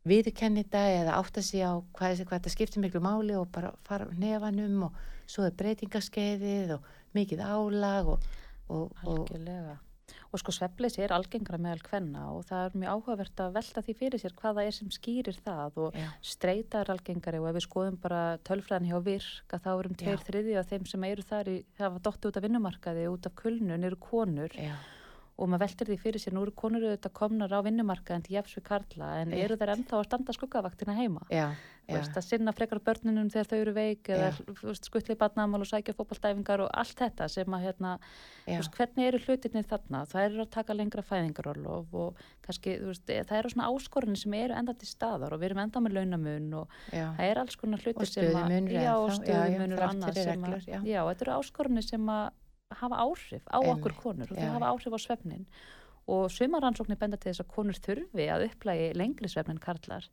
[0.09, 4.09] viðkenni þetta eða átta sig á hvað, hvað þetta skiptir miklu máli og bara fara
[4.17, 8.25] nefanum og svo er breytingaskeiðið og mikið álag og,
[8.73, 9.77] og, Algjörlega.
[10.29, 13.95] Og sko svefleysi er algengra meðal hvenna og það er mjög áhugavert að velta því
[13.97, 16.09] fyrir sér hvaða er sem skýrir það og Já.
[16.21, 20.21] streyta er algengari og ef við skoðum bara tölfræðan hjá virk að þá erum tveir
[20.21, 20.27] Já.
[20.29, 23.37] þriði af þeim sem eru þar í, það var dotti út af vinnumarkaði út af
[23.41, 24.77] kulnun eru konur Já,
[25.39, 28.57] og maður veltir því fyrir sér, nú eru konur auðvitað komnar á vinnumarkaðin til jafs
[28.59, 29.43] við karla en Rétt.
[29.47, 31.23] eru þeir ennþá að standa skuggavaktina heima?
[31.31, 31.53] já,
[31.89, 35.69] Þú já, veist, að sinna frekar börnunum þegar þau eru veik eða skuttli barnamál og
[35.71, 37.93] sækja fótballtæfingar og allt þetta sem að hérna,
[38.49, 40.03] veist, hvernig eru hlutinni þarna?
[40.11, 44.37] Það eru að taka lengra fæðingarólof og kannski, veist, e- það eru svona áskorunni sem
[44.37, 47.57] eru enda til staðar og við erum enda með launamun og já, það er alls
[47.63, 52.29] konar hluti Og stöðumunur og stöðumunur og annað þetta eru áskorunni sem að
[52.77, 55.45] hafa áhrif á Einmitt, okkur konur og þau hafa áhrif á svefnin.
[56.09, 60.07] Og sumarannsóknir benda til þess að konur þurfi að upplægi lengri svefn en karlar.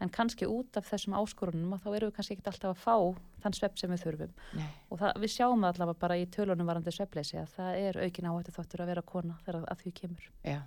[0.00, 3.20] En kannski út af þessum áskorunum að þá erum við kannski ekki alltaf að fá
[3.44, 4.32] þann svefn sem við þurfum.
[4.56, 8.00] Nei, og það, við sjáum það allavega bara í tölunum varandi svefleysi að það er
[8.00, 10.32] aukin áhættu þáttur að vera kona þegar að því kemur.
[10.40, 10.58] já,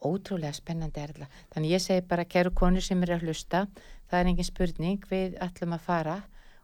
[0.00, 1.30] ótrúlega spennandi er þetta.
[1.52, 3.66] Þannig ég segi bara, kæru konur sem eru að hlusta,
[4.08, 6.20] það er engin spurning, við ætlum að fara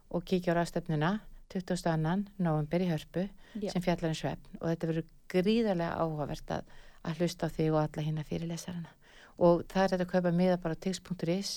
[0.09, 1.19] og kíkja á ráðstöfnuna
[1.53, 1.95] 22.
[2.37, 3.71] november í hörpu Já.
[3.71, 6.71] sem fjallar um svefn og þetta verður gríðarlega áhugavert að,
[7.03, 8.93] að hlusta á þig og alla hinn að fyrirlesarana
[9.37, 11.51] og það er þetta að kaupa miða bara á tix.is,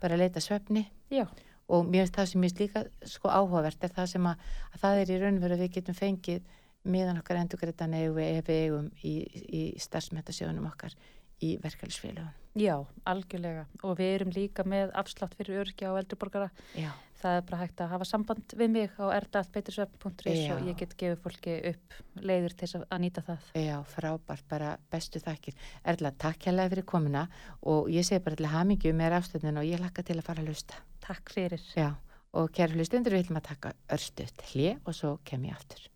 [0.00, 1.26] bara að leita svefni Já,
[1.68, 4.84] og mér finnst það sem mér finnst líka sko áhugavert er það sem að, að
[4.84, 6.54] það er í raunveru að við getum fengið
[6.84, 9.14] miðan okkar endurgreitan ef við ef við eigum í,
[9.48, 10.96] í starfsmættasjónum okkar
[11.44, 12.43] í verkefælisfélagun.
[12.54, 16.50] Já, algjörlega og við erum líka með afslátt fyrir örkja og eldriborgara.
[16.78, 16.92] Já,
[17.24, 20.50] Það er bara hægt að hafa samband við mig á erdaðalbeitisvefn.is Já.
[20.58, 23.46] og ég get gefið fólki upp leiðir til þess að- nýta það.
[23.56, 25.54] já, frábært, bara bestu þakkir.
[25.84, 27.28] Erla, takk hérlega fyrir komuna
[27.62, 30.48] og ég segi bara til hamingju með afstöðinu og ég hlakka til að fara að
[30.52, 30.74] hlusta.
[31.00, 31.62] Takk fyrir.
[31.74, 31.94] Já,
[32.34, 35.88] og kæru hlustundur við ætlum að taka örstuðt hlið og svo kem ég aftur.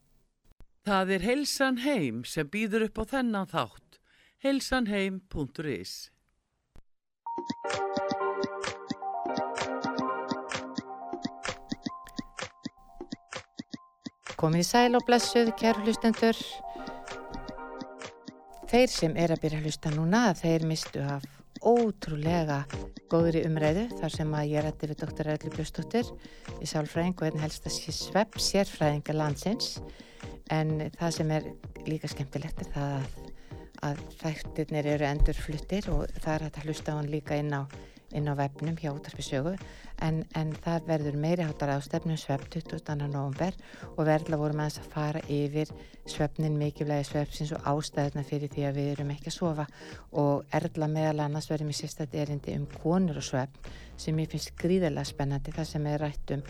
[0.87, 3.99] Það er Heilsan heim sem býður upp á þennan þátt.
[4.43, 6.11] heilsanheim.is
[14.39, 16.39] Komið í sæl og blessuð, kæru hlustendur.
[18.69, 21.25] Þeir sem er að byrja að hlusta núna, þeir mistu af
[21.65, 22.63] ótrúlega
[23.11, 26.11] góðri umræðu þar sem að ég rætti við doktor Erli Björnsdóttir
[26.63, 29.79] í sálfræðing og einn helst að sé svepp sérfræðinga landsins
[30.55, 31.49] en það sem er
[31.89, 33.28] líka skemmtilegt er það að,
[33.85, 37.53] að þættirnir eru endur fluttir og það er hægt að hlusta á hann líka inn
[37.55, 37.63] á,
[38.17, 39.55] inn á vefnum hjá útarpi sögu
[40.05, 42.95] en, en það verður meiri hátar á stefnum svepp 20.
[43.05, 43.57] november
[43.95, 45.73] og verðla vorum aðeins að fara yfir
[46.09, 49.69] svefnin mikilvægi svefnsins og ástæðuna fyrir því að við erum ekki að sofa
[50.23, 54.55] og erla meðal annars verðum í sérstætt erindi um konur og svefn sem ég finnst
[54.59, 56.47] gríðarlega spennandi það sem er rætt um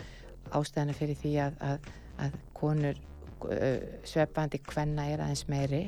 [0.59, 1.91] ástæðuna fyrir því að, að,
[2.25, 3.03] að konur
[3.49, 5.83] uh, svefandi hvenna er aðeins meiri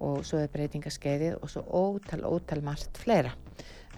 [0.00, 3.32] og svo er breytingaskeiðið og svo ótal, ótal margt fleira.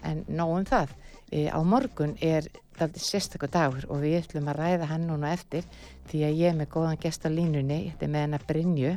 [0.05, 0.93] En nóg um það.
[1.31, 5.65] E, á morgun er daldið sérstakur dagur og við ætlum að ræða hann núna eftir
[6.09, 7.79] því að ég er með góðan gest á línunni.
[7.91, 8.91] Þetta er með hennar Brynju.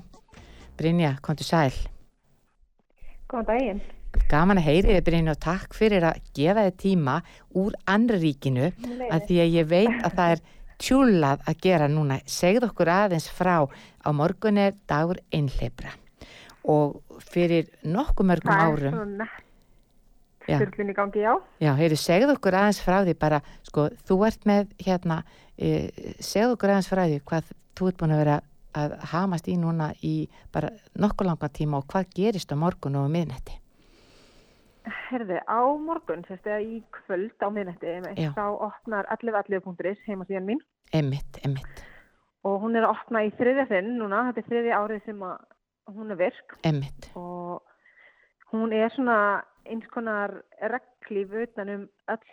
[0.79, 1.73] Brynja, komdu sæl.
[3.29, 3.81] Góðan daginn.
[4.29, 7.17] gaman að heyri þið Brynja og takk fyrir að gefa þið tíma
[7.57, 8.71] úr annaríkinu
[9.09, 10.45] að því að ég veit að það er
[10.79, 12.21] tjúlað að gera núna.
[12.27, 13.65] Segð okkur aðeins frá.
[14.05, 15.97] Á morgun er dagur einhleipra
[16.69, 19.29] og fyrir nokkuð mörgum Það er árum svona
[20.49, 21.35] styrlun í gangi, já.
[21.63, 25.23] Já, heyrðu, segðu okkur aðeins frá því bara, sko, þú ert með hérna,
[25.57, 25.89] e,
[26.25, 28.39] segðu okkur aðeins frá því hvað þú ert búin að vera
[28.79, 30.15] að hamast í núna í
[30.55, 33.59] bara nokkuð langan tíma og hvað gerist á morgun og miðnetti.
[35.09, 38.33] Herði, á morgun, sérstu að í kvöld á miðnætti, Já.
[38.37, 40.65] þá opnar 11.11.is heima síðan mín
[40.97, 41.83] Emmitt, emmitt,
[42.49, 45.43] og hún er að opna í þriðja sinn núna, þetta er þriðja árið sem að
[45.95, 47.63] hún er virk emmitt, og
[48.53, 52.29] hún er svona eins konar reglíf utan um öll,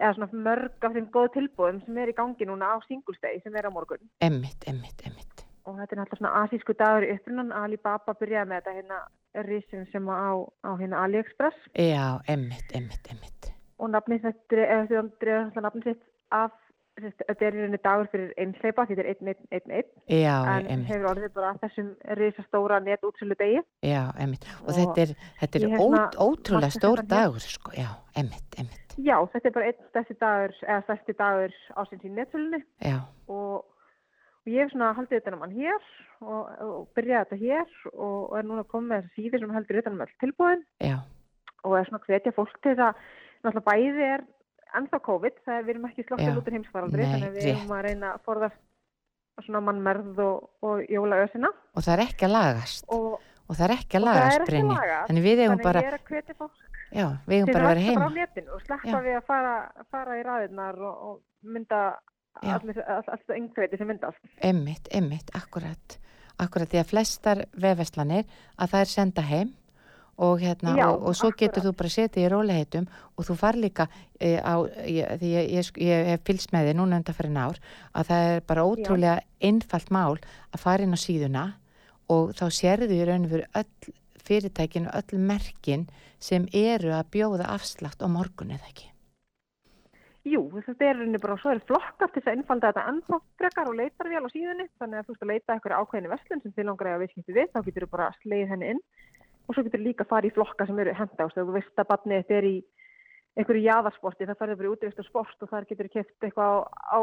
[0.00, 3.56] eða svona mörg af þeim góð tilbúðum sem er í gangi núna á singulstegi sem
[3.56, 3.98] er á morgun.
[4.20, 5.44] emmitt, emmitt, emmitt.
[5.66, 9.00] og þetta er náttúrulega svona asísku dagur í upprunan Alibaba byrjaði með þetta hérna
[9.46, 10.32] risin sem á,
[10.64, 13.52] á hérna AliExpress Já, emmitt, emmitt, emmitt.
[13.78, 14.88] og nafnið þetta er
[15.20, 19.04] dreifða þetta nafnið sitt af þessi- þetta er í rauninni dagur fyrir einsleipa því þetta
[19.04, 24.46] er 1111 Já, en emmitt, hefur orðið bara þessum risastóra net útsölu degi já, emmitt.
[24.64, 27.26] Og Og þetta er, þetta er ég hef ó, svona ótrúlega stór þetta hér.
[27.30, 31.58] dagur, sko, já, emmitt, emmitt, já þetta er bara einn stærsti dagur eða stærsti dagur
[31.76, 32.64] ásins í netsölunni
[33.30, 33.66] og
[34.40, 35.88] og ég hef svona haldið þetta um hann hér
[36.24, 39.92] og, og byrjaði þetta hér og, er núna komið með þessi síði sem heldur þetta
[39.92, 40.96] um öll tilbúin Já.
[41.64, 43.02] og er svona hvetja fólk til þess að
[43.44, 44.24] náttúrulega bæði er
[44.78, 47.48] ennþá COVID, það er við erum ekki slokkið út úr heimsfaraldri, Nei, þannig að við
[47.54, 48.60] erum að reyna að forðast
[49.44, 51.50] svona mannmerð og, og jólaösina.
[51.74, 52.84] Og það er ekki að lagast.
[52.92, 53.14] Og,
[53.46, 55.08] og það er ekki að lagast lagast.
[55.10, 57.64] Þannig við eigum þannig bara, ég er að hvetja fólk já, við eigum til bara
[57.64, 58.04] að vera heima.
[58.04, 59.00] frá netinu og sleppa Já.
[59.06, 59.54] við að fara,
[59.94, 61.80] fara í ræðirnar og, og mynda
[62.40, 62.52] Já.
[62.56, 64.20] allir all, all, all, yngveiti sem myndast.
[64.50, 65.98] Emmitt, emmitt, akkurat.
[66.40, 69.54] Akkurat því að flestar vefverslanir að það er senda heim
[70.20, 73.56] og, hérna, Já, og, og svo getur þú bara setið í róliheitum og þú far
[73.56, 73.86] líka
[74.20, 77.62] e, á, ég, því ég, ég, ég hef fylgst með þið núna undan fyrir ár
[77.96, 80.20] að það er bara ótrúlega einfalt mál
[80.52, 81.46] að fara inn á síðuna
[82.12, 85.88] og þá sérðu í raun og veru öll fyrirtækin og öll merkin
[86.20, 88.90] sem eru að bjóða afslátt á morgun eða ekki.
[90.28, 93.70] Jú, þetta er rauninni bara, svo er flokkar til þess að einfalda þetta ennþá frekar
[93.70, 96.66] og leitar vel á síðunni, þannig að þú skal leita eitthvað ákveðinu verslun sem þið
[96.68, 98.82] langar að viðskipti við, þá getur þú bara sleið henni inn
[99.50, 101.90] og svo getur líka að fara í flokka sem eru henda ást, þú veist að
[101.90, 102.54] barnið þetta er í
[103.38, 106.54] einhverju jaðarsporti, það farið bara í útvist og sport og þar getur þú keft eitthvað
[106.54, 106.58] á,
[106.94, 106.98] á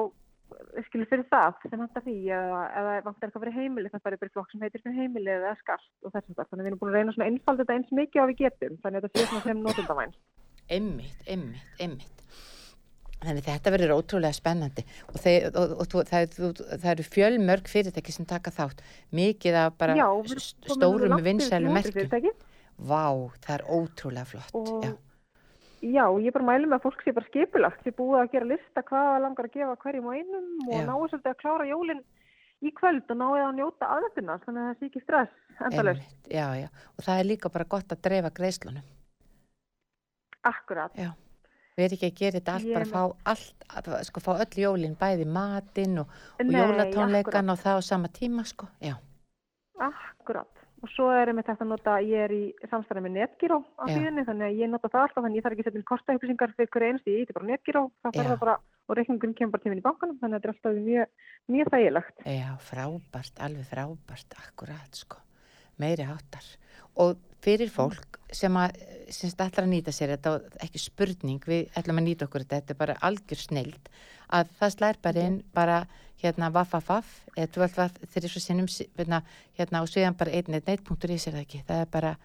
[0.88, 4.32] skilur fyrir það sem henda því eða, eða vantar eitthvað fyrir heimili, það farið bara
[4.32, 6.82] í flokk sem heitir fyrir heimili eða skart og þess að þannig að við erum
[6.84, 9.26] búin að reyna svona að einfalda þetta eins mikið og við getum, þannig að þetta
[9.32, 10.16] svona sem notendavæn.
[10.78, 12.17] Emmitt, emmitt, emmitt.
[13.24, 18.14] Þannig þetta verður ótrúlega spennandi og, þeir, og, og, og það, það eru fjölmörg fyrirtæki
[18.14, 18.84] sem taka þátt.
[19.18, 20.06] Mikið af bara Já,
[20.70, 22.38] stórum langt yfir vinsælu 300 merkjum.
[22.78, 23.08] Vá,
[23.42, 24.72] það er ótrúlega flott.
[24.86, 24.94] Já,
[25.86, 28.82] Já, ég bara mælu með að fólk sé bara skipulagt, sé búið að gera lista
[28.86, 32.02] hvað það langar að gefa hverjum og einum og náðu svolítið að klára jólinn
[32.66, 36.02] í kvöld og náðu að njóta aðvendunar, þannig að það sé ekki stress endalaust.
[36.02, 36.68] einmitt, já, já.
[36.98, 38.90] Og það er líka bara gott að dreifa greislunum.
[40.50, 40.98] Akkurat.
[40.98, 41.12] Já.
[41.78, 44.96] Við erum ekki að gera þetta allt, bara fá allt, að- sko fá öll jólin,
[44.98, 46.08] bæði matinn og,
[46.42, 48.66] og jólatónleikan og það á sama tíma, sko.
[48.82, 48.96] Já,
[49.78, 50.50] Akkurat.
[50.82, 54.24] Og svo er einmitt þetta að nota, ég er í samstæði með netgíró á síðunni,
[54.26, 56.54] þannig að ég nota það alltaf, þannig að ég þarf ekki að setja inn kortaupplýsingar
[56.58, 58.56] fyrir hverju einstu, ég eitthvað bara netgíró, það fer það bara,
[58.88, 61.08] og reikningurinn kemur bara tíminn í bankanum, þannig að þetta er alltaf mjög,
[61.56, 62.22] mjög þægilegt.
[62.38, 65.18] já, frábært, alveg frábært, akkurat, sko.
[65.82, 66.46] Meiri háttar.
[66.98, 68.76] Og fyrir fólk sem að,
[69.14, 70.34] sem sagt ætlar að nýta sér þetta
[70.66, 73.92] ekki spurning, við ætlum að nýta okkur þetta, þetta er bara algjör snild,
[74.36, 75.78] að það slær bara inn, bara
[76.22, 79.22] hérna vaffafaf, eða þú veit hvað þeir eru svo sinnum, hérna,
[79.60, 82.18] hérna og síðan bara einn, einn, einn punktur í sér það ekki, það er bara,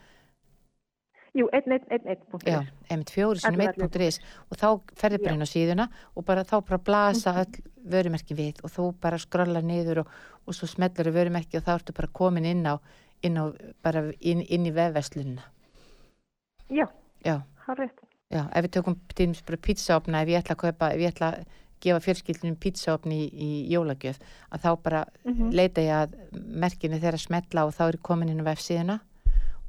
[1.33, 2.42] Jú, 1111.
[2.44, 2.59] já,
[2.92, 5.87] einmitt fjóri sinnum Ellefu, einn punktur í sér og þá ferði bara inn á síðuna
[6.12, 7.62] og bara þá bara blasa öll
[7.94, 10.11] vörumerki við og þú bara skrollar niður og,
[10.44, 12.77] og svo smellar þau vörumerki og þá ertu bara komin inn á,
[13.22, 13.44] inn á,
[13.82, 15.44] bara inn, inn í vefverslunina.
[16.72, 16.87] Já,
[17.22, 18.00] Já, það er rétt.
[18.32, 21.12] já, ef við tökum til dæmis bara pizzaopna, ef ég ætla að kaupa, ef ég
[21.12, 21.44] ætla að
[21.82, 24.18] gefa fjölskyldunum pizzaopni í, í jólagjöf,
[24.54, 28.40] að þá bara Mm leita ég að merkinu þeirra smetla og þá er komin inn
[28.42, 29.00] á vefsíðuna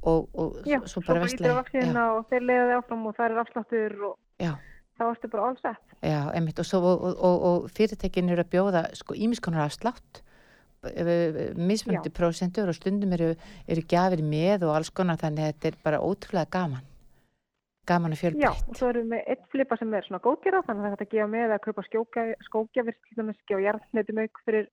[0.02, 3.16] og, og Já, svo bara ítir vesla á vaksina og þeir leiða þið áfram og
[3.16, 4.52] það er afsláttur og Já,
[4.98, 5.82] þá ertu bara all set.
[6.02, 6.20] já,
[6.62, 10.22] svo, og, og, og, og fyrirtekin eru að bjóða sko ímiskonar afslátt
[11.56, 12.16] mismunandi Já.
[12.18, 13.34] prósentur og stundum eru,
[13.68, 16.84] eru gjafir með og alls konar þannig að þetta er bara ótrúlega gaman
[17.86, 20.86] gaman og Já, fjölbreytt og svo erum við eitt flipa sem er svona góðgerða, þannig
[20.88, 24.68] að að gefa með að kaupa skókja- skógjafir, til dæmis gefa jarðnetumauk fyrir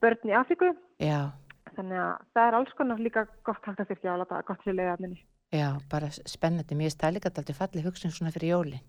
[0.00, 0.68] börn í Afríku.
[1.00, 1.32] já,
[1.76, 4.76] Þannig að það er alls konar líka gott hægt að styrkja og láta gott fyrir
[4.78, 5.18] leiðarninni.
[5.52, 8.80] já, bara spennandi mér það líka alltaf falli hugsun svona fyrir jólin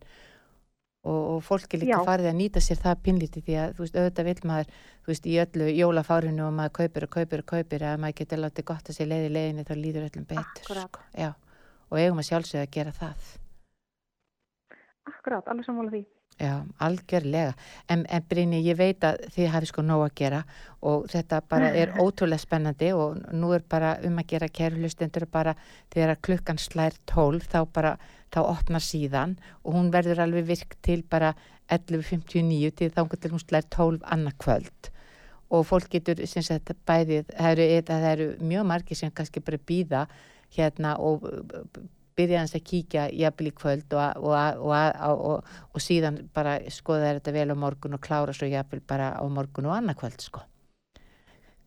[1.07, 2.05] og, og fólk er líka Já.
[2.07, 5.27] farið að nýta sér það pinliti því að þú veist, auðvitað vil maður þú veist,
[5.27, 8.91] í öllu jólafárinu og maður kaupir og kaupir og kaupir að maður getur látið gott
[8.91, 11.33] að sér leiði leiðinni þá líður öllum betur sko.
[11.87, 13.33] og eigum að sjálfsögða að gera það
[15.07, 16.03] Akkurát, alveg sammála því.
[16.37, 17.53] Já, algjörlega.
[17.89, 20.41] En, en Brynni, ég veit að þið hafi sko nóg að gera
[20.85, 25.55] og þetta bara er ótrúlega spennandi og nú er bara um að gera kærlustendur bara
[25.95, 27.95] þegar klukkan slær tólf þá bara,
[28.29, 31.33] þá opnar síðan og hún verður alveg virk til bara
[31.73, 33.01] 11.59 til þá
[33.33, 34.93] hún slær tólf annað kvöld
[35.49, 39.57] og fólk getur sem sagt bæðið, það eru, það eru mjög margir sem kannski bara
[39.57, 40.05] býða
[40.53, 41.25] hérna og
[42.17, 47.13] byrja hans að kíkja jafnvel í kvöld og, og, og, og, og síðan bara skoða
[47.17, 50.43] þetta vel á morgun og klára svo jafnvel bara á morgun og annað kvöld sko.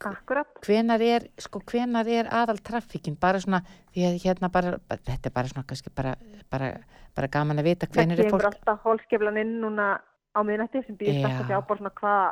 [0.01, 0.49] Akkurát.
[0.65, 3.61] Hvenar er, sko, hvenar er aðal traffíkin bara svona,
[3.93, 6.15] því að hérna bara, þetta er bara svona kannski bara,
[6.53, 6.71] bara,
[7.17, 9.91] bara gaman að vita Það hvenar er kemur fólk alltaf hólskeflan inn núna
[10.33, 12.23] á miðnætti sem býðist alltaf því á bara svona hvað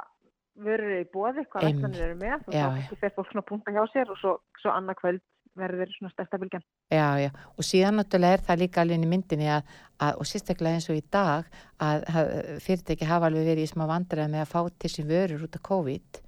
[0.64, 3.82] vörur í bóði, hvað verslanir eru með og þá fer fólk svona að punta hjá
[3.92, 4.32] sér og svo,
[4.62, 5.22] svo annað kvöld
[5.60, 6.64] verður svona stærsta bylgjan.
[6.94, 9.74] Já, já, og síðan náttúrulega er það líka alveg inn í myndinni að,
[10.06, 11.50] að og sérstaklega eins og í dag
[11.82, 12.32] að, að
[12.64, 15.66] fyrirtæki hafa alveg verið í smá vandræði með að fá til sín vörur út af
[15.70, 16.22] COVID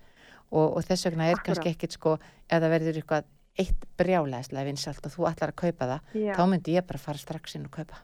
[0.50, 1.46] og, og þess vegna er Akkurat.
[1.50, 3.28] kannski ekkit sko ef það verður eitthvað
[3.60, 6.32] eitt brjálæðislega vinsalt og þú ætlar að kaupa það Já.
[6.38, 7.98] þá myndi ég bara fara strax inn og kaupa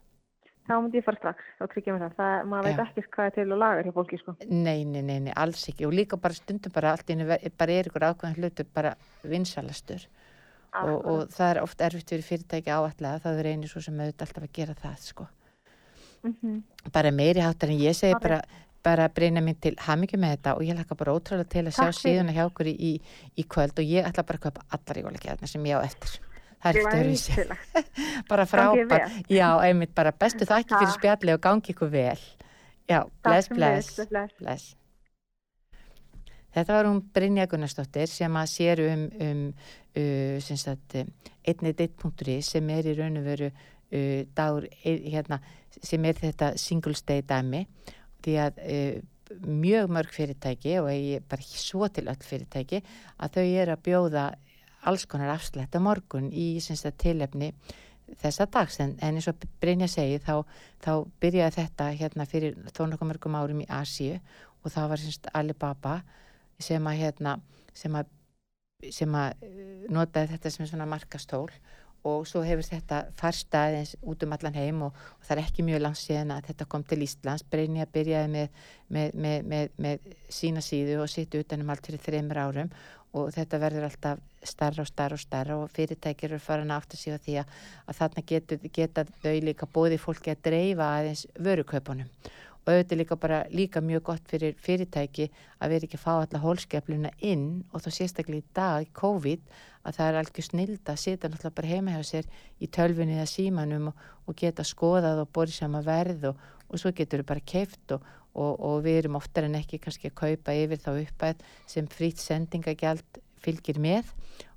[0.66, 2.14] Þá myndi ég fara strax, þá tryggja mér það.
[2.18, 4.32] það maður veit ekki hvað er til og lagar hjá fólki, sko.
[4.50, 7.76] nei, nei, nei, nei, alls ekki og líka bara stundum bara allt í ver- bara
[7.78, 10.02] er ykkur ákveðan hlutur bara vinsalastur
[10.84, 14.26] og, og það er oft erfitt fyrir fyrirtæki áallega það er einu svo sem auðvitað
[14.28, 15.26] alltaf að gera það sko.
[16.26, 16.62] Mhm.
[16.92, 18.22] bara meiri háttar en ég segi Ok.
[18.22, 18.40] bara
[18.86, 21.84] bara breyna mín til hamingi með þetta og ég hlaka bara ótrúlega til að sjá
[21.86, 22.14] Takk fyrir.
[22.22, 23.00] síðuna hjá okkur í, í,
[23.38, 26.20] í kvöld og ég ætla bara að kaupa allar jólagjafna sem ég á eftir
[26.62, 27.90] það er ekkert öðruvísi Glæsilegt.
[28.30, 32.18] bara Gangi þér frábær, já, einmitt bara bestu þakki fyrir spjalli og gangi ykkur vel
[32.88, 34.00] já, bless, bless,
[34.38, 34.76] bless.
[36.56, 39.40] Þetta var hún Brynja Gunnarsdóttir sem að sér um, um
[40.00, 40.96] uh, sagt,
[41.44, 45.42] einnið deitt.ri sem er í raun og veru uh, dagur, eh, hérna,
[45.76, 47.66] sem er þetta singles day dæmi.
[48.24, 48.96] Því að uh,
[49.44, 52.80] mjög mörg fyrirtæki og ég bara ekki svo til öll fyrirtæki
[53.20, 54.26] að þau eru að bjóða
[54.86, 57.52] alls konar afslætt á morgun í sagt, tilefni
[58.22, 58.78] þessa dags.
[58.80, 60.46] En, en eins og Brynja segi þá,
[60.80, 64.20] þá byrjaði þetta hérna fyrir þó nokkuð mörgum árum í Asíu
[64.62, 66.00] og það var semst Alibaba
[66.62, 67.38] sem að hérna
[67.76, 68.12] sem að,
[68.92, 71.50] sem að eh, notaði þetta sem svona markastól
[72.06, 75.64] og svo hefur þetta farst aðeins út um allan heim og, og það er ekki
[75.66, 77.42] mjög langt síðan að þetta kom til Íslands.
[77.50, 78.60] Brynja byrjaði með,
[78.94, 82.70] með, með, með, með sína síðu og sitt utanum allt fyrir þreymur árum
[83.16, 86.98] og þetta verður alltaf starra og starra og starra og fyrirtækir eru farin að átta
[87.00, 87.54] sig á því að,
[87.86, 92.10] að þarna getur, geta þau líka bóði fólki að dreifa aðeins vörukaupunum
[92.66, 95.28] og auðvitað líka bara líka mjög gott fyrir fyrirtæki
[95.62, 99.44] að vera ekki að fá alla hólskefluna inn og þá sérstaklega í dag COVID
[99.86, 103.28] að það er algjör snild að sita náttúrulega bara heima hjá sér í tölfunni eða
[103.30, 107.46] símanum og, og geta skoðað og borið sama verð og, og svo getur þau bara
[107.54, 111.86] keift og, og, við erum oftar en ekki kannski að kaupa yfir þá uppæð sem
[111.86, 114.10] frýtt sendingagjald fylgir með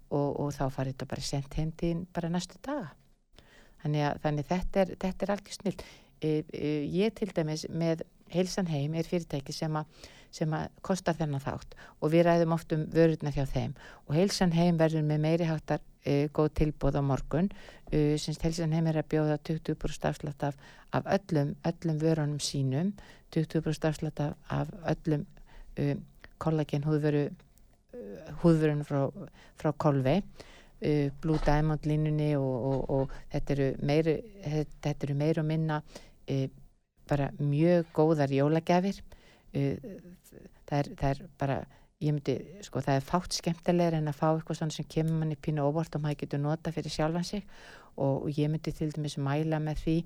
[0.10, 2.90] og, þá farið þetta bara sendt heim til bara næstu daga.
[3.80, 5.84] Þannig að þannig þetta er, þetta er algjör snild.
[6.22, 11.16] E, e, ég til dæmis með Heilsan heim er fyrirtæki sem að sem að kostar
[11.18, 13.72] þennan þátt og við ræðum oft um vörurnar hjá þeim.
[14.06, 17.50] Og Heilsan heim verður með meiri háttar uh, góð tilbúð á morgun.
[17.90, 20.60] Uh, sinns Heilsan heim er að bjóða 20% afslátt af,
[20.94, 22.94] af öllum, öllum vörunum sínum.
[23.34, 25.26] 20% afslátt af, af öllum
[25.82, 25.96] uh,
[26.38, 27.32] kollagen húðveru
[28.44, 29.08] húðverunum frá,
[29.60, 34.16] frá Kolvei uh, Blue Diamond línunni og, og, og þetta eru meiri
[34.46, 35.82] þetta eru meiri og minna
[37.10, 39.02] bara mjög góðar jólagjafir.
[39.56, 39.76] Uh,
[40.70, 41.60] það, er, það er bara
[42.00, 45.36] ég myndi, sko það er fátt skemmtilegur en að fá eitthvað svona sem kemur manni
[45.36, 47.48] pínu óvort og maður getur nota fyrir sjálfan sig.
[47.98, 49.98] Og, og ég myndi til dæmis mæla með því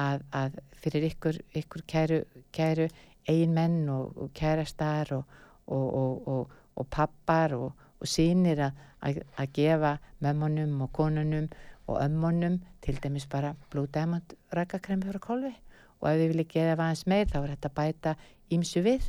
[0.00, 2.22] að, að fyrir ykkur, ykkur kæru,
[2.56, 2.88] kæru
[3.26, 5.36] eigin menn og, og kærastar og,
[5.66, 11.48] og pappar og sínir að að gefa mömmunum og konunum
[11.86, 15.52] og ömmunum til dæmis bara Blue Diamond rækakremi frá kolvi
[16.00, 18.16] og ef þið viljið geða aðeins meir þá er þetta bæta
[18.52, 19.06] ímsu við.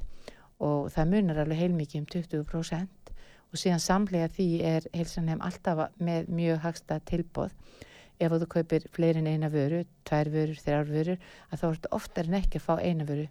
[0.63, 3.11] Og það munar alveg heilmikið um 20%
[3.47, 7.53] og síðan samlega því er heilsanheim alltaf með mjög hagsta tilbóð
[8.17, 11.19] ef þú kaupir fleirin eina vöru, tvær vörur, þrjár vörur
[11.51, 13.27] að þá er þetta oftar en ekki að fá eina vöru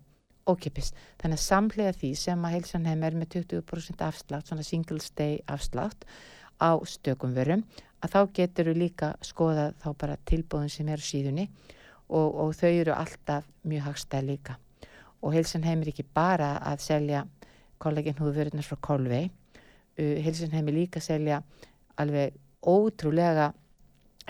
[0.46, 0.92] ókipis.
[1.18, 6.06] Þannig að samlega því sem að heilsanheim er með 20% afslátt, svona single stay afslátt
[6.62, 7.66] á stökum vörum
[8.04, 11.46] að þá getur þú líka skoða þá bara tilbóðin sem er á síðunni
[12.08, 14.56] og, og þau eru alltaf mjög hagstæð líka.
[15.22, 17.24] Og Heilsanheim er ekki bara að selja
[17.82, 19.24] kollegin húðvörðunar frá Kolvei.
[19.98, 21.40] Uh, Heilsanheim er líka að selja
[21.96, 23.52] alveg ótrúlega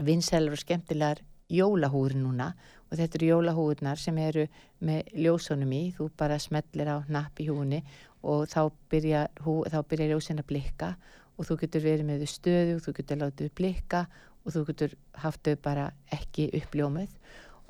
[0.07, 2.53] vinsælur og skemmtilegar jólahúður núna.
[2.87, 4.47] Og þetta eru jólahúðunar sem eru
[4.87, 7.83] með ljósunum í, þú bara smellir á napp í húni
[8.27, 10.93] og þá byrjar, hú, þá byrjar ljósin að blikka
[11.37, 14.07] og þú getur verið með þau stöðu, þú getur látið blikka
[14.45, 17.17] og þú getur haft þau bara ekki uppljómið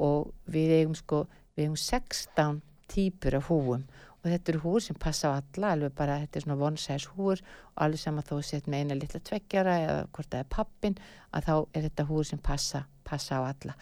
[0.02, 1.24] og við eigum sko,
[1.56, 2.60] við eigum 16
[2.92, 3.86] típur af húum
[4.26, 7.42] og þetta eru húur sem passa á alla, alveg bara þetta er svona one-size húur
[7.42, 10.96] og alveg saman þó sett með eina litla tveggjara eða hvort það er pappin
[11.30, 13.76] að þá er þetta húur sem passa, passa á alla.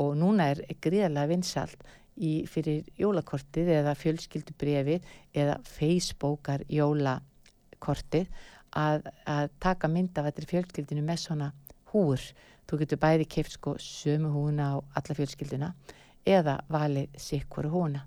[0.00, 1.84] Og núna er gríðarlega vinsalt
[2.16, 5.12] í, fyrir jólakortið eða fjölskyldubrefið
[5.42, 8.30] eða Facebookar jólakortið
[8.76, 11.50] að, að taka mynda af þetta fjölskyldinu með svona
[11.92, 12.22] húur
[12.70, 15.72] þú getur bæði keift sko sömu húna á alla fjölskylduna
[16.26, 18.06] eða valið sikkuru húna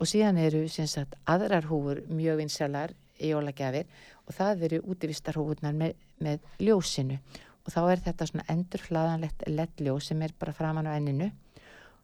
[0.00, 3.88] og síðan eru sagt, aðrar húfur mjög vinsalar í jólagjafir
[4.24, 5.94] og það eru útivistarhúfurnar með,
[6.24, 7.18] með ljósinu.
[7.66, 11.28] Og þá er þetta svona endurflaðanlegt lettljós sem er bara framann á enninu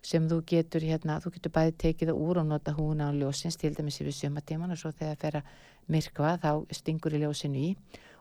[0.04, 3.56] sem þú getur hérna, þú getur bæði tekið það úr og nota húna á ljósins
[3.58, 5.48] til dæmis yfir sjömatíman og svo þegar það fer að
[5.92, 7.70] myrkva þá stingur í ljósinu í.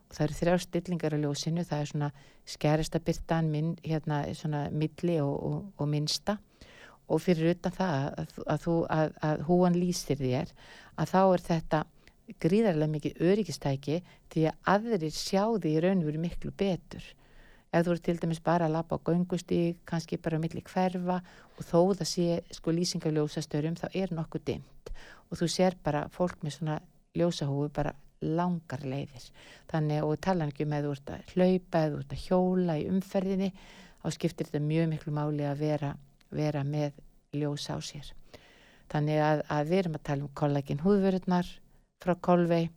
[0.06, 2.12] Og það eru þrjá stillingar á ljósinu, það er svona
[2.46, 6.38] skerista byrtan minn, hérna svona milli og, og, og minnsta.
[7.10, 10.54] Og fyrir utan það að, að, þú, að, að húan lýsir þér
[10.96, 11.82] að þá er þetta
[12.42, 14.00] gríðarlega mikið öryggistæki
[14.34, 17.06] því að aðrir sjá því í raun og veru miklu betur.
[17.76, 21.20] Ef þú eru til dæmis bara að lappa á göngustík, kannski bara á milli hverfa
[21.58, 24.92] og þó það sé sko lýsingarljósastörum þá er nokkuð dimt
[25.30, 26.78] og þú sér bara fólk með svona
[27.16, 27.96] ljósahúi bara
[28.26, 29.26] langar leiðir.
[29.72, 33.52] Þannig og tala ekki um þú ert að hlaupa eða ert að hjóla í umferðinni
[34.02, 35.92] þá skiptir þetta mjög miklu máli að vera,
[36.30, 37.00] vera með
[37.36, 38.12] ljósa á sér.
[38.92, 41.48] Þannig að, að við erum að tala um kollagin húðvörðnar
[42.04, 42.70] frá kolvei,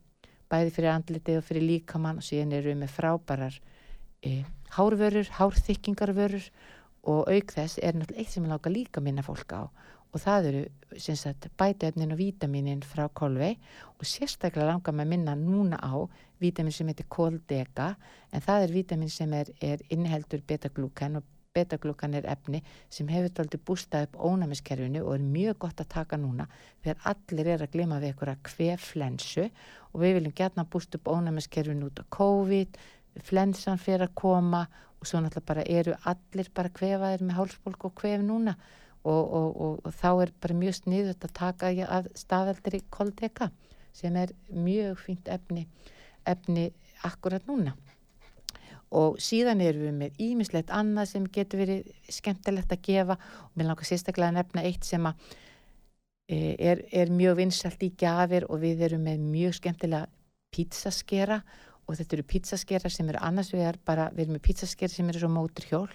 [0.49, 3.59] bæði fyrir andlitið og fyrir líkamann og síðan eru við með frábærar
[4.25, 4.41] e,
[4.73, 6.49] hárvörur, hárþykkingarvörur
[7.09, 9.69] og auk þess er náttúrulega eitt sem ég láka líka minna fólk á
[10.13, 10.63] og það eru
[11.61, 13.59] bætaöfnin og vítaminin frá kolvei
[13.99, 15.95] og sérstaklega langar maður minna núna á
[16.41, 17.95] vítamin sem heitir koldega
[18.33, 23.35] en það er vítamin sem er, er inniheldur betaglúkan og betaglúkan er efni sem hefur
[23.37, 26.49] tóltið bústað upp ónæmiskerfinu og er mjög gott að taka núna
[26.85, 29.49] þegar allir er að glima við eitthvað kveflensu
[29.93, 32.79] og við viljum gætna búst upp ónæmiskerfinu út á COVID
[33.29, 34.67] flensan fyrir að koma
[34.99, 38.55] og svo náttúrulega bara eru allir bara kvefaðir með hálsbólk og kvef núna
[39.05, 43.51] og, og, og, þá er bara mjög sniðut að taka að staðaldir í koldeka
[43.95, 45.67] sem er mjög fínt efni,
[46.27, 46.69] efni
[47.07, 47.75] akkurat núna.
[48.95, 53.19] Og síðan erum við með ímislegt annað sem getur verið skemmtilegt að gefa.
[53.45, 55.27] Og mér langar sérstaklega að nefna eitt sem að
[56.29, 60.09] e, er, er mjög vinsalt í gafir og við erum með mjög skemmtilega
[60.55, 61.43] pizzaskera
[61.89, 65.23] og þetta eru pizzaskera sem eru annars vegar bara, við erum með pizzaskera sem eru
[65.23, 65.89] svo móturhjól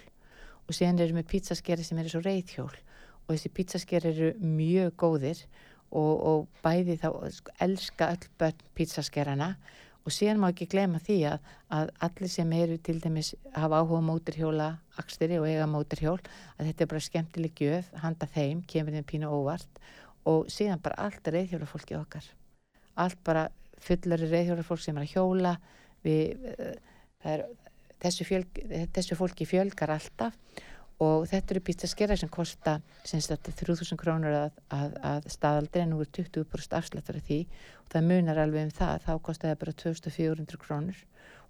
[0.64, 2.74] og síðan erum við pizzaskera sem eru svo reyðhjól
[3.28, 5.45] og þessi pizzaskera eru mjög góðir
[5.93, 9.53] og, og bæði þá sko, elska öll börn pizzaskerana
[10.03, 14.01] og síðan má ekki glema því að, að allir sem eru til dæmis hafa áhuga
[14.03, 14.69] móturhjóla
[14.99, 16.19] aksteri og eiga móturhjól
[16.57, 19.84] að þetta er bara skemmtileg gjöf, handa þeim, kemur þeim pínu óvart
[20.30, 22.26] og síðan bara allt er reyðhjóla fólki okkar.
[22.99, 23.47] Allt bara
[23.84, 25.55] fullari reyðhjóla fólk sem er að hjóla
[26.03, 26.45] við,
[27.24, 27.45] er,
[28.03, 28.61] þessu, fjölg,
[28.95, 30.36] þessu fólki fjölgar alltaf
[31.04, 36.12] og þetta eru pítsaskerra sem kosta 3000 krónur að, að, að staðaldri en nú er
[36.16, 37.39] 20% afslættar af því.
[37.84, 40.99] Og það munar alveg um það þá kostaði bara 2400 krónur.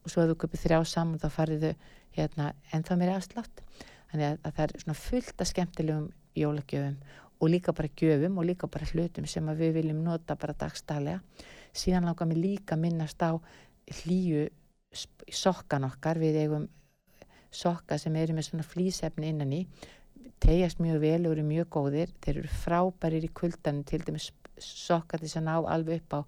[0.04, 1.74] Og svo að þú köpir þrjá saman þá fariðu
[2.18, 3.66] hérna, ennþá mér afslátt.
[4.12, 6.98] Þannig að, að það er svona fullt af skemmtilegum jólagjöfum
[7.44, 11.20] og líka bara gjöfum og líka bara hlutum sem við viljum nota bara dagstælega
[11.74, 13.36] síðan langar mér líka minnast á
[14.04, 14.48] hlýju
[15.34, 16.68] sokkan okkar, við eigum
[17.54, 19.64] sokka sem eru með svona flýsefni innan í,
[20.44, 25.20] tegjast mjög vel og eru mjög góðir, þeir eru frábærir í kuldanum, til dæmis sokka
[25.22, 26.20] þess að ná alveg upp á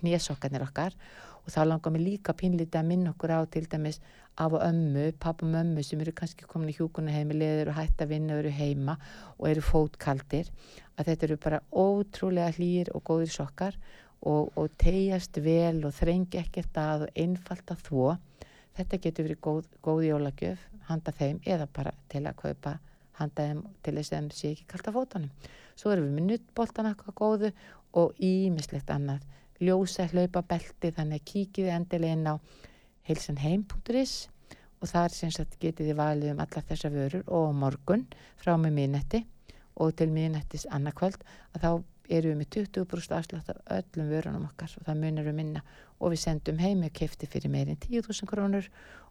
[0.00, 0.96] hnésokkarnir okkar.
[1.42, 3.98] Og þá langar mér líka pínlítið að minna okkur á til dæmis
[4.38, 8.04] af og ömmu, papp og mömmu sem eru kannski komin í hjúkuna heimilegður og hætt
[8.04, 8.94] að vinna og eru heima
[9.38, 10.48] og eru fótkaldir
[10.96, 13.76] að þetta eru bara ótrúlega hlýr og góðir sokkar
[14.22, 18.06] og, og tegjast vel og þrengi ekkert að og einfalt að þvó
[18.76, 22.78] þetta getur verið góð, góð jólagjöf handa þeim eða bara til að kaupa
[23.18, 25.30] handa þeim til þess að þeim sé ekki kallt að fótunum.
[25.76, 27.52] Svo erum við með nuttbóltan eitthvað góðu
[28.02, 29.24] og ímislegt annað.
[29.62, 32.34] Ljósa hlaupa belti þannig að kíkiði endilega inn á
[33.08, 34.14] heilsanheim.is
[34.82, 35.14] og þar
[35.62, 38.06] getið þið valið um alla þessa vörur og morgun
[38.40, 39.22] frá með miðnetti
[39.82, 41.22] og til miðnettis annarkvöld
[41.54, 41.70] að þá
[42.08, 45.62] erum við með 20% afslátt af öllum vörunum okkar og það munir við minna.
[46.00, 48.68] Og við sendum heim með kefti fyrir meirinn 10.000 krónur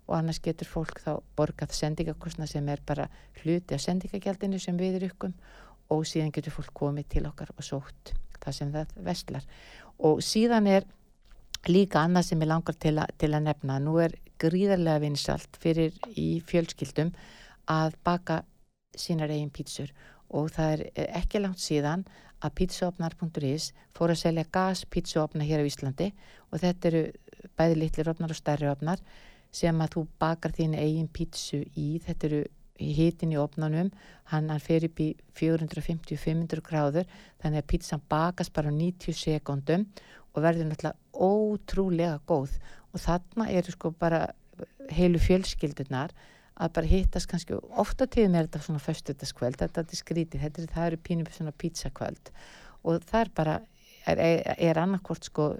[0.08, 3.08] og annars getur fólk þá borgað sendingakostna sem er bara
[3.42, 5.36] hluti af sendingagjaldinu sem við erum ykkur
[5.92, 9.46] og síðan getur fólk komið til okkar og sótt það sem það vestlar
[10.02, 10.88] og síðan er
[11.70, 13.78] líka annað sem ég langar til, a, til að nefna.
[13.80, 17.12] Nú er gríðarlega vinsalt fyrir í fjölskyldum
[17.70, 18.42] að baka
[18.98, 19.92] sínar eigin pítsur
[20.34, 22.06] og það er ekki langt síðan
[22.42, 26.12] að pítsuopnar.is fór að selja gaspítsuopna hér á Íslandi
[26.50, 27.04] og þetta eru
[27.58, 29.04] bæði litlir opnar og stærri opnar
[29.52, 32.42] sem að þú bakar þín eigin pítsu í, þetta eru
[32.82, 33.92] hitin í opnanum,
[34.32, 37.10] hann, fer upp í 450-500 gráður.
[37.44, 39.88] Þannig að pítsan bakast bara 90 sekundum
[40.32, 42.56] og verður náttúrulega ótrúlega góð.
[42.92, 44.24] Og þarna eru sko bara
[44.92, 46.14] heilu fjölskyldunar
[46.62, 50.72] að bara hittast kannski, ofta tíðum er þetta svona föstutaskvöld, þetta er skrítið, þetta er,
[50.76, 52.32] það eru pínum svona pizzakvöld.
[52.84, 53.56] Og það er bara,
[54.12, 54.24] er,
[54.58, 55.52] er annarkort sko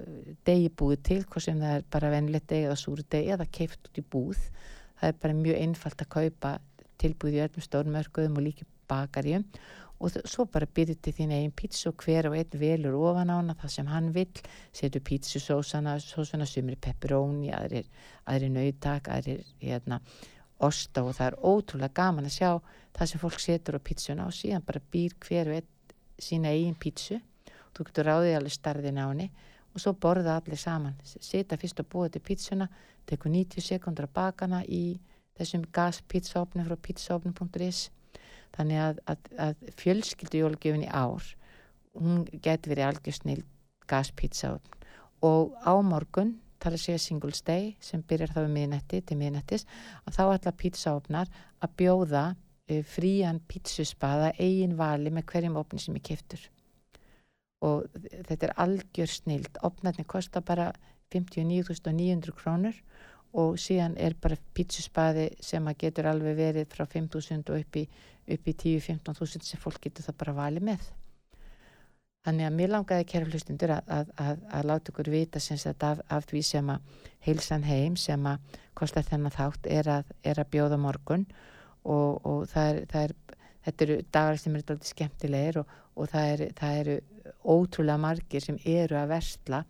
[0.46, 3.88] degi búið til, hvort sem það er bara venilegt degi eða súru degi eða keift
[3.88, 4.42] út í búð,
[5.00, 6.56] það er bara mjög einfalt að kaupa
[7.02, 9.46] tilbúið í öllum stórmörkuðum og líki bakarjum
[10.02, 13.38] og svo bara byrjið til þín einn pítsu og hver og einn velur ofan á
[13.38, 14.40] hana það sem hann vill,
[14.74, 17.86] setur pítsusósana sósana sem er pepperoni aðrir,
[18.26, 20.00] aðrir nautak, aðrir hérna,
[20.62, 22.50] osta og það er ótrúlega gaman að sjá
[22.96, 25.70] það sem fólk setur á pítsuna og síðan bara býr hver og einn
[26.22, 27.20] sína eigin pítsu
[27.72, 29.30] þú getur ráðið alveg starðin á henni
[29.72, 30.98] og svo borða allir saman.
[31.02, 32.68] Setja fyrst að búa til pítsuna
[33.08, 35.00] tekur 90 sekundar að baka hana í
[35.38, 37.86] þessum gaspítsaofni frá pítsaofni.is
[38.52, 41.24] þannig að, að, að fjölskyldu jólgjöfin í ár
[41.96, 43.42] hún getur verið algjör snill
[43.88, 44.80] gaspítsaofn
[45.24, 49.66] og á morgun þar að segja Singles Day sem byrjar þá við miðnetti til miðnettis
[50.06, 51.32] að þá ætla pítsaofnar
[51.62, 56.48] að bjóða uh, frían pítsuspaða eigin vali með hverjum ofni sem er keftur
[57.62, 57.86] og
[58.26, 60.72] þetta er algjör snild opnarnir kostar bara
[61.14, 62.78] 59.900 krónur
[63.38, 67.84] og síðan er bara pítsuspaði sem að getur alveg verið frá 5.000 og upp í,
[68.28, 70.90] í 10-15.000 sem fólk getur það bara valið með.
[72.22, 75.40] Þannig að mér langaði kæra hlustundur að, að, að, að láta ykkur vita
[75.88, 80.42] af, af því sem að heilsan heim sem að kostar þennan þátt er að, er
[80.50, 81.26] bjóða morgun.
[81.82, 83.14] Og, og það er, það er,
[83.66, 86.98] þetta eru dagar sem eru doldið skemmtilegir og, og það, er, það eru
[87.42, 89.64] ótrúlega margir sem eru að versla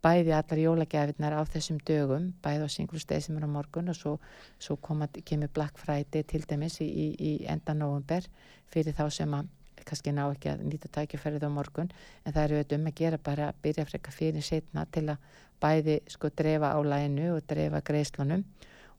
[0.00, 4.16] bæði allar jólagjafinnar á þessum dögum, bæði á singlustegi sem er á morgun og svo,
[4.56, 8.24] svo koma, kemur Black Friday til dæmis í, í, í enda november
[8.72, 9.50] fyrir þá sem að
[9.88, 11.92] kannski ná ekki að nýta tækjaferðið á morgun
[12.24, 15.30] en það eru auðvitað um að gera bara að byrja frekka fyrir setna til að
[15.60, 18.44] bæði sko drefa á læinu og drefa greislunum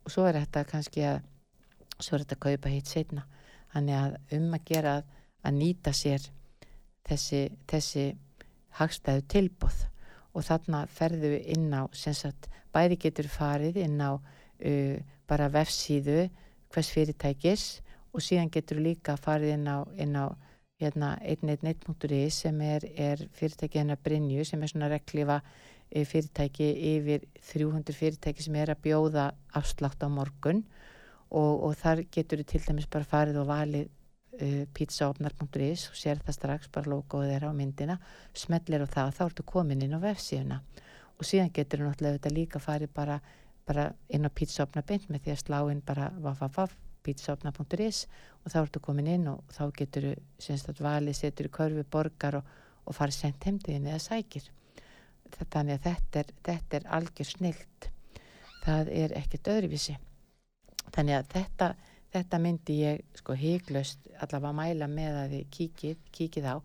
[0.02, 1.22] og svo er þetta kannski að
[2.02, 3.26] svo er þetta að kaupa hitt setna
[3.74, 4.96] þannig að um að gera
[5.42, 6.28] að nýta sér
[7.08, 8.06] þessi, þessi
[8.78, 9.86] hagstæðu tilbúð
[10.32, 16.30] og þarna ferðu inn á sagt, bæði getur farið inn á uh, bara vefsíðu
[16.72, 17.66] hvers fyrirtækis
[18.12, 20.32] og síðan getur líka farið inn á, inn á
[20.82, 27.26] hérna, 111.is sem er, er fyrirtæki hennar Brynju sem er svona reglifa uh, fyrirtæki yfir
[27.52, 30.64] 300 fyrirtæki sem er að bjóða afslátt á morgun.
[31.32, 36.38] Og, og þar getur til dæmis bara farið og valið uh, pizzaopnar.is og sér það
[36.38, 37.98] strax bara logoðið er á myndina
[38.36, 40.62] smellir á það og þá ertu komin inn á vefsíðuna.
[41.16, 43.20] Og síðan getur þú náttúrulega líka farið bara,
[43.66, 48.06] bara inn á pizzaopnar.bind með því að slá inn bara www pizzaopnar.is
[48.42, 50.10] og þá ertu komin inn og þá getur
[50.42, 52.52] þú valið setur í körfi borgar og,
[52.86, 54.50] og farið sendt heimdiðin eða sækir.
[55.32, 57.92] Þannig að þetta er, þetta er algjör snilt
[58.62, 59.98] það er ekkert öðruvísi.
[60.92, 61.70] Þannig að þetta
[62.12, 66.56] þetta myndi ég sko hygglust allavega mæla með að þið kíkið, kíkið á.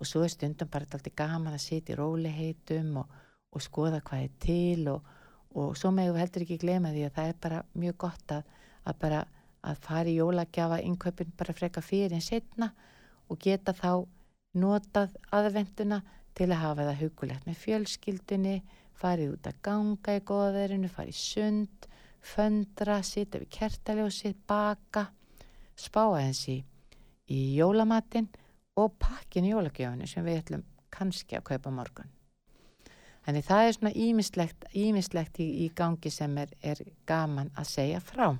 [0.00, 3.16] Og svo er stundum bara alltaf gaman að sitja í róliheitum og,
[3.52, 5.10] og skoða hvað er til og,
[5.56, 8.54] og svo megum við heldur ekki glema því að það er bara mjög gott að,
[8.84, 9.22] að bara
[9.66, 12.70] að fara í jólagjafa innkaupin bara freka fyrir en setna
[13.28, 14.06] og geta þá
[14.60, 16.00] notað aðvenduna
[16.34, 18.56] til að hafa það hugulegt með fjölskyldunni,
[18.96, 21.88] farið út að ganga í goðverðinu, farið sund
[22.20, 25.06] föndra, sita við kertaljósið, baka,
[25.78, 26.58] spá aðeins í,
[27.32, 28.28] í jólamatinn
[28.80, 32.10] og pakkin í jólagjöfunu sem við ætlum kannski að kaupa morgun.
[33.24, 38.00] Þannig það er svona ímislegt, ímislegt í, í gangi sem er, er gaman að segja
[38.04, 38.32] frá.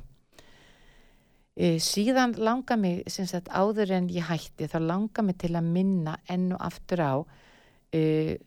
[1.61, 6.55] Síðan langar mig, sagt áður en ég hætti, þá langar mig til að minna enn
[6.57, 7.15] og aftur á
[7.93, 8.39] e,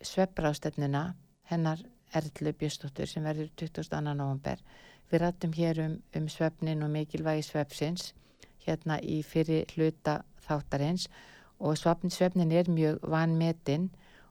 [0.00, 1.02] svepprástöfnuna
[1.50, 1.82] hennar
[2.16, 4.00] Erlu Bjöstóttur sem verður 22.
[4.16, 4.62] november.
[5.10, 8.14] Við rættum hér um, um svefnin og mikilvægi svefsins
[8.64, 11.10] hérna í fyrir hluta þáttarins
[11.60, 13.90] og svefnin er mjög vanmetinn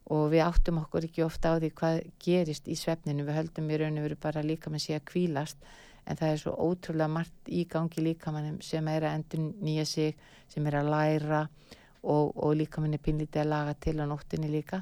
[0.10, 3.28] og við áttum okkur ekki ofta á því hvað gerist í svefninu.
[3.28, 5.62] Við höldum í raun og veru bara líka með sig að kvílast
[6.06, 10.18] en það er svo ótrúlega margt í gangi líkamannum sem er að endur nýja sig,
[10.50, 11.42] sem er að læra
[12.02, 14.82] og, og líkamann er pinlítið að laga til á nóttinni líka.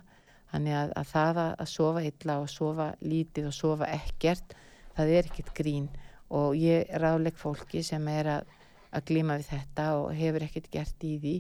[0.49, 4.55] Þannig að, að það að sofa illa og sofa lítið og sofa ekkert,
[4.97, 5.89] það er ekkert grín.
[6.33, 8.53] Og ég ráðleg fólki sem er að,
[8.95, 11.35] að glíma við þetta og hefur ekkert gert í því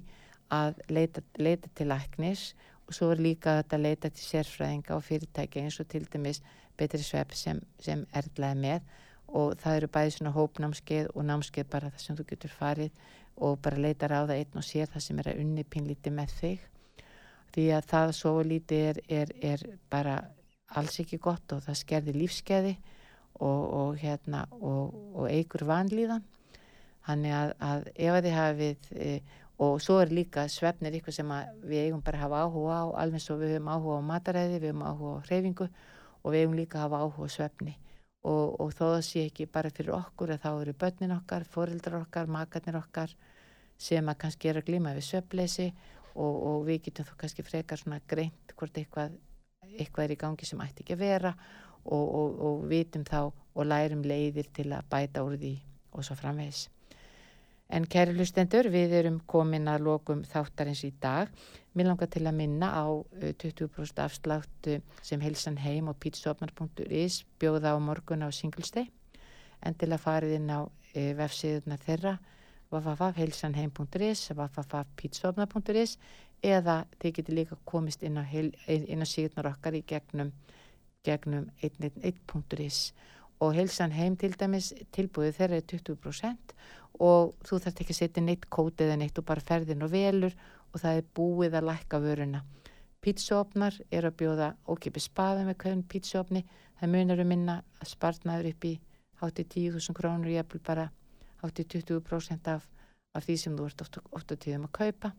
[0.53, 2.51] að leita, leita til læknis.
[2.89, 6.41] Og svo er líka að leita til sérfræðinga og fyrirtækja eins og til dæmis
[6.77, 8.97] betri svepp sem, sem erðlaði með
[9.35, 13.07] og það eru bæði svona hópnámskeið og námskeið bara það sem þú getur farið
[13.45, 16.65] og bara leita ráða einn og sér það sem er að unni pínlíti með þig.
[17.53, 20.17] Því að það svo lítið er, er, er bara
[20.77, 22.75] alls ekki gott og það skerði lífskeiði
[23.39, 26.25] og, og, hérna, og, og eigur vanlíðan.
[27.07, 29.13] Þannig að, að ef að þið hafið e,
[29.65, 31.31] og svo er líka svefnir eitthvað sem
[31.63, 34.71] við eigum bara að hafa áhuga á alveg svo við höfum áhuga á mataræði við
[34.71, 35.69] höfum áhuga á hreyfingu
[36.19, 37.73] og við eigum líka að hafa áhuga á svefni
[38.27, 42.27] og þó það sé ekki bara fyrir okkur að þá eru börnin okkar, fórildrar okkar,
[42.27, 43.13] makarnir okkar
[43.79, 45.69] sem að kannski er að glíma við söpleysi
[46.15, 49.15] og, og við getum þá kannski frekar svona greint hvort eitthvað,
[49.77, 51.33] eitthvað er í gangi sem ætti ekki að vera
[51.85, 55.55] og, og, og vitum þá og lærum leiðir til að bæta úr því
[55.95, 56.67] og svo framvegis.
[57.69, 61.29] En kæri hlustendur, við erum komin að lokum þáttarins í dag.
[61.77, 62.85] Mér langar til að minna á
[63.21, 68.89] 20% afsláttu sem helsan heim og pítsopnar.is bjóða á morgun á singlesteg
[69.61, 70.65] en til að farið inn á
[70.95, 72.15] vefsíðuna þeirra
[72.71, 75.97] www.heilsanheim.is www.pítsopnar.is
[76.45, 80.33] eða þið getur líka komist inn á, á síðunar okkar í gegnum,
[81.05, 82.93] gegnum 111.is
[83.39, 86.55] og heilsan heim til dæmis tilbúið þeirra er 20%
[86.99, 90.35] og þú þarf ekki að setja neitt kótið en eitt og bara ferðin og velur
[90.73, 92.43] og það er búið að lækka vöruna.
[92.99, 96.43] Pítsofnar er að bjóða ókipi spaða með hverjum pítsofni,
[96.79, 98.73] það munar um minna að spartnaður upp í
[99.21, 100.89] hátti 10.000 krónur, ég er bara
[101.41, 102.67] hátti 20% af,
[103.15, 105.13] af því sem þú ert oft, oft á tíðum að kaupa.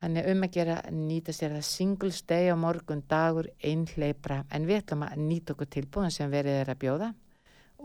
[0.00, 4.78] Þannig um að gera nýta sér það single stay á morgun dagur einhleipra en við
[4.80, 7.08] ætlum að nýta okkur tilbúin sem verið er að bjóða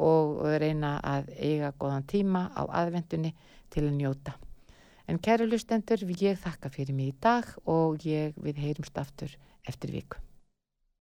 [0.06, 3.34] og reyna að eiga góðan tíma á aðvendunni
[3.72, 4.36] til að njóta.
[5.08, 9.36] En kæru lustendur, ég þakka fyrir mig í dag og ég við heyrumst aftur
[9.68, 10.18] eftir viku.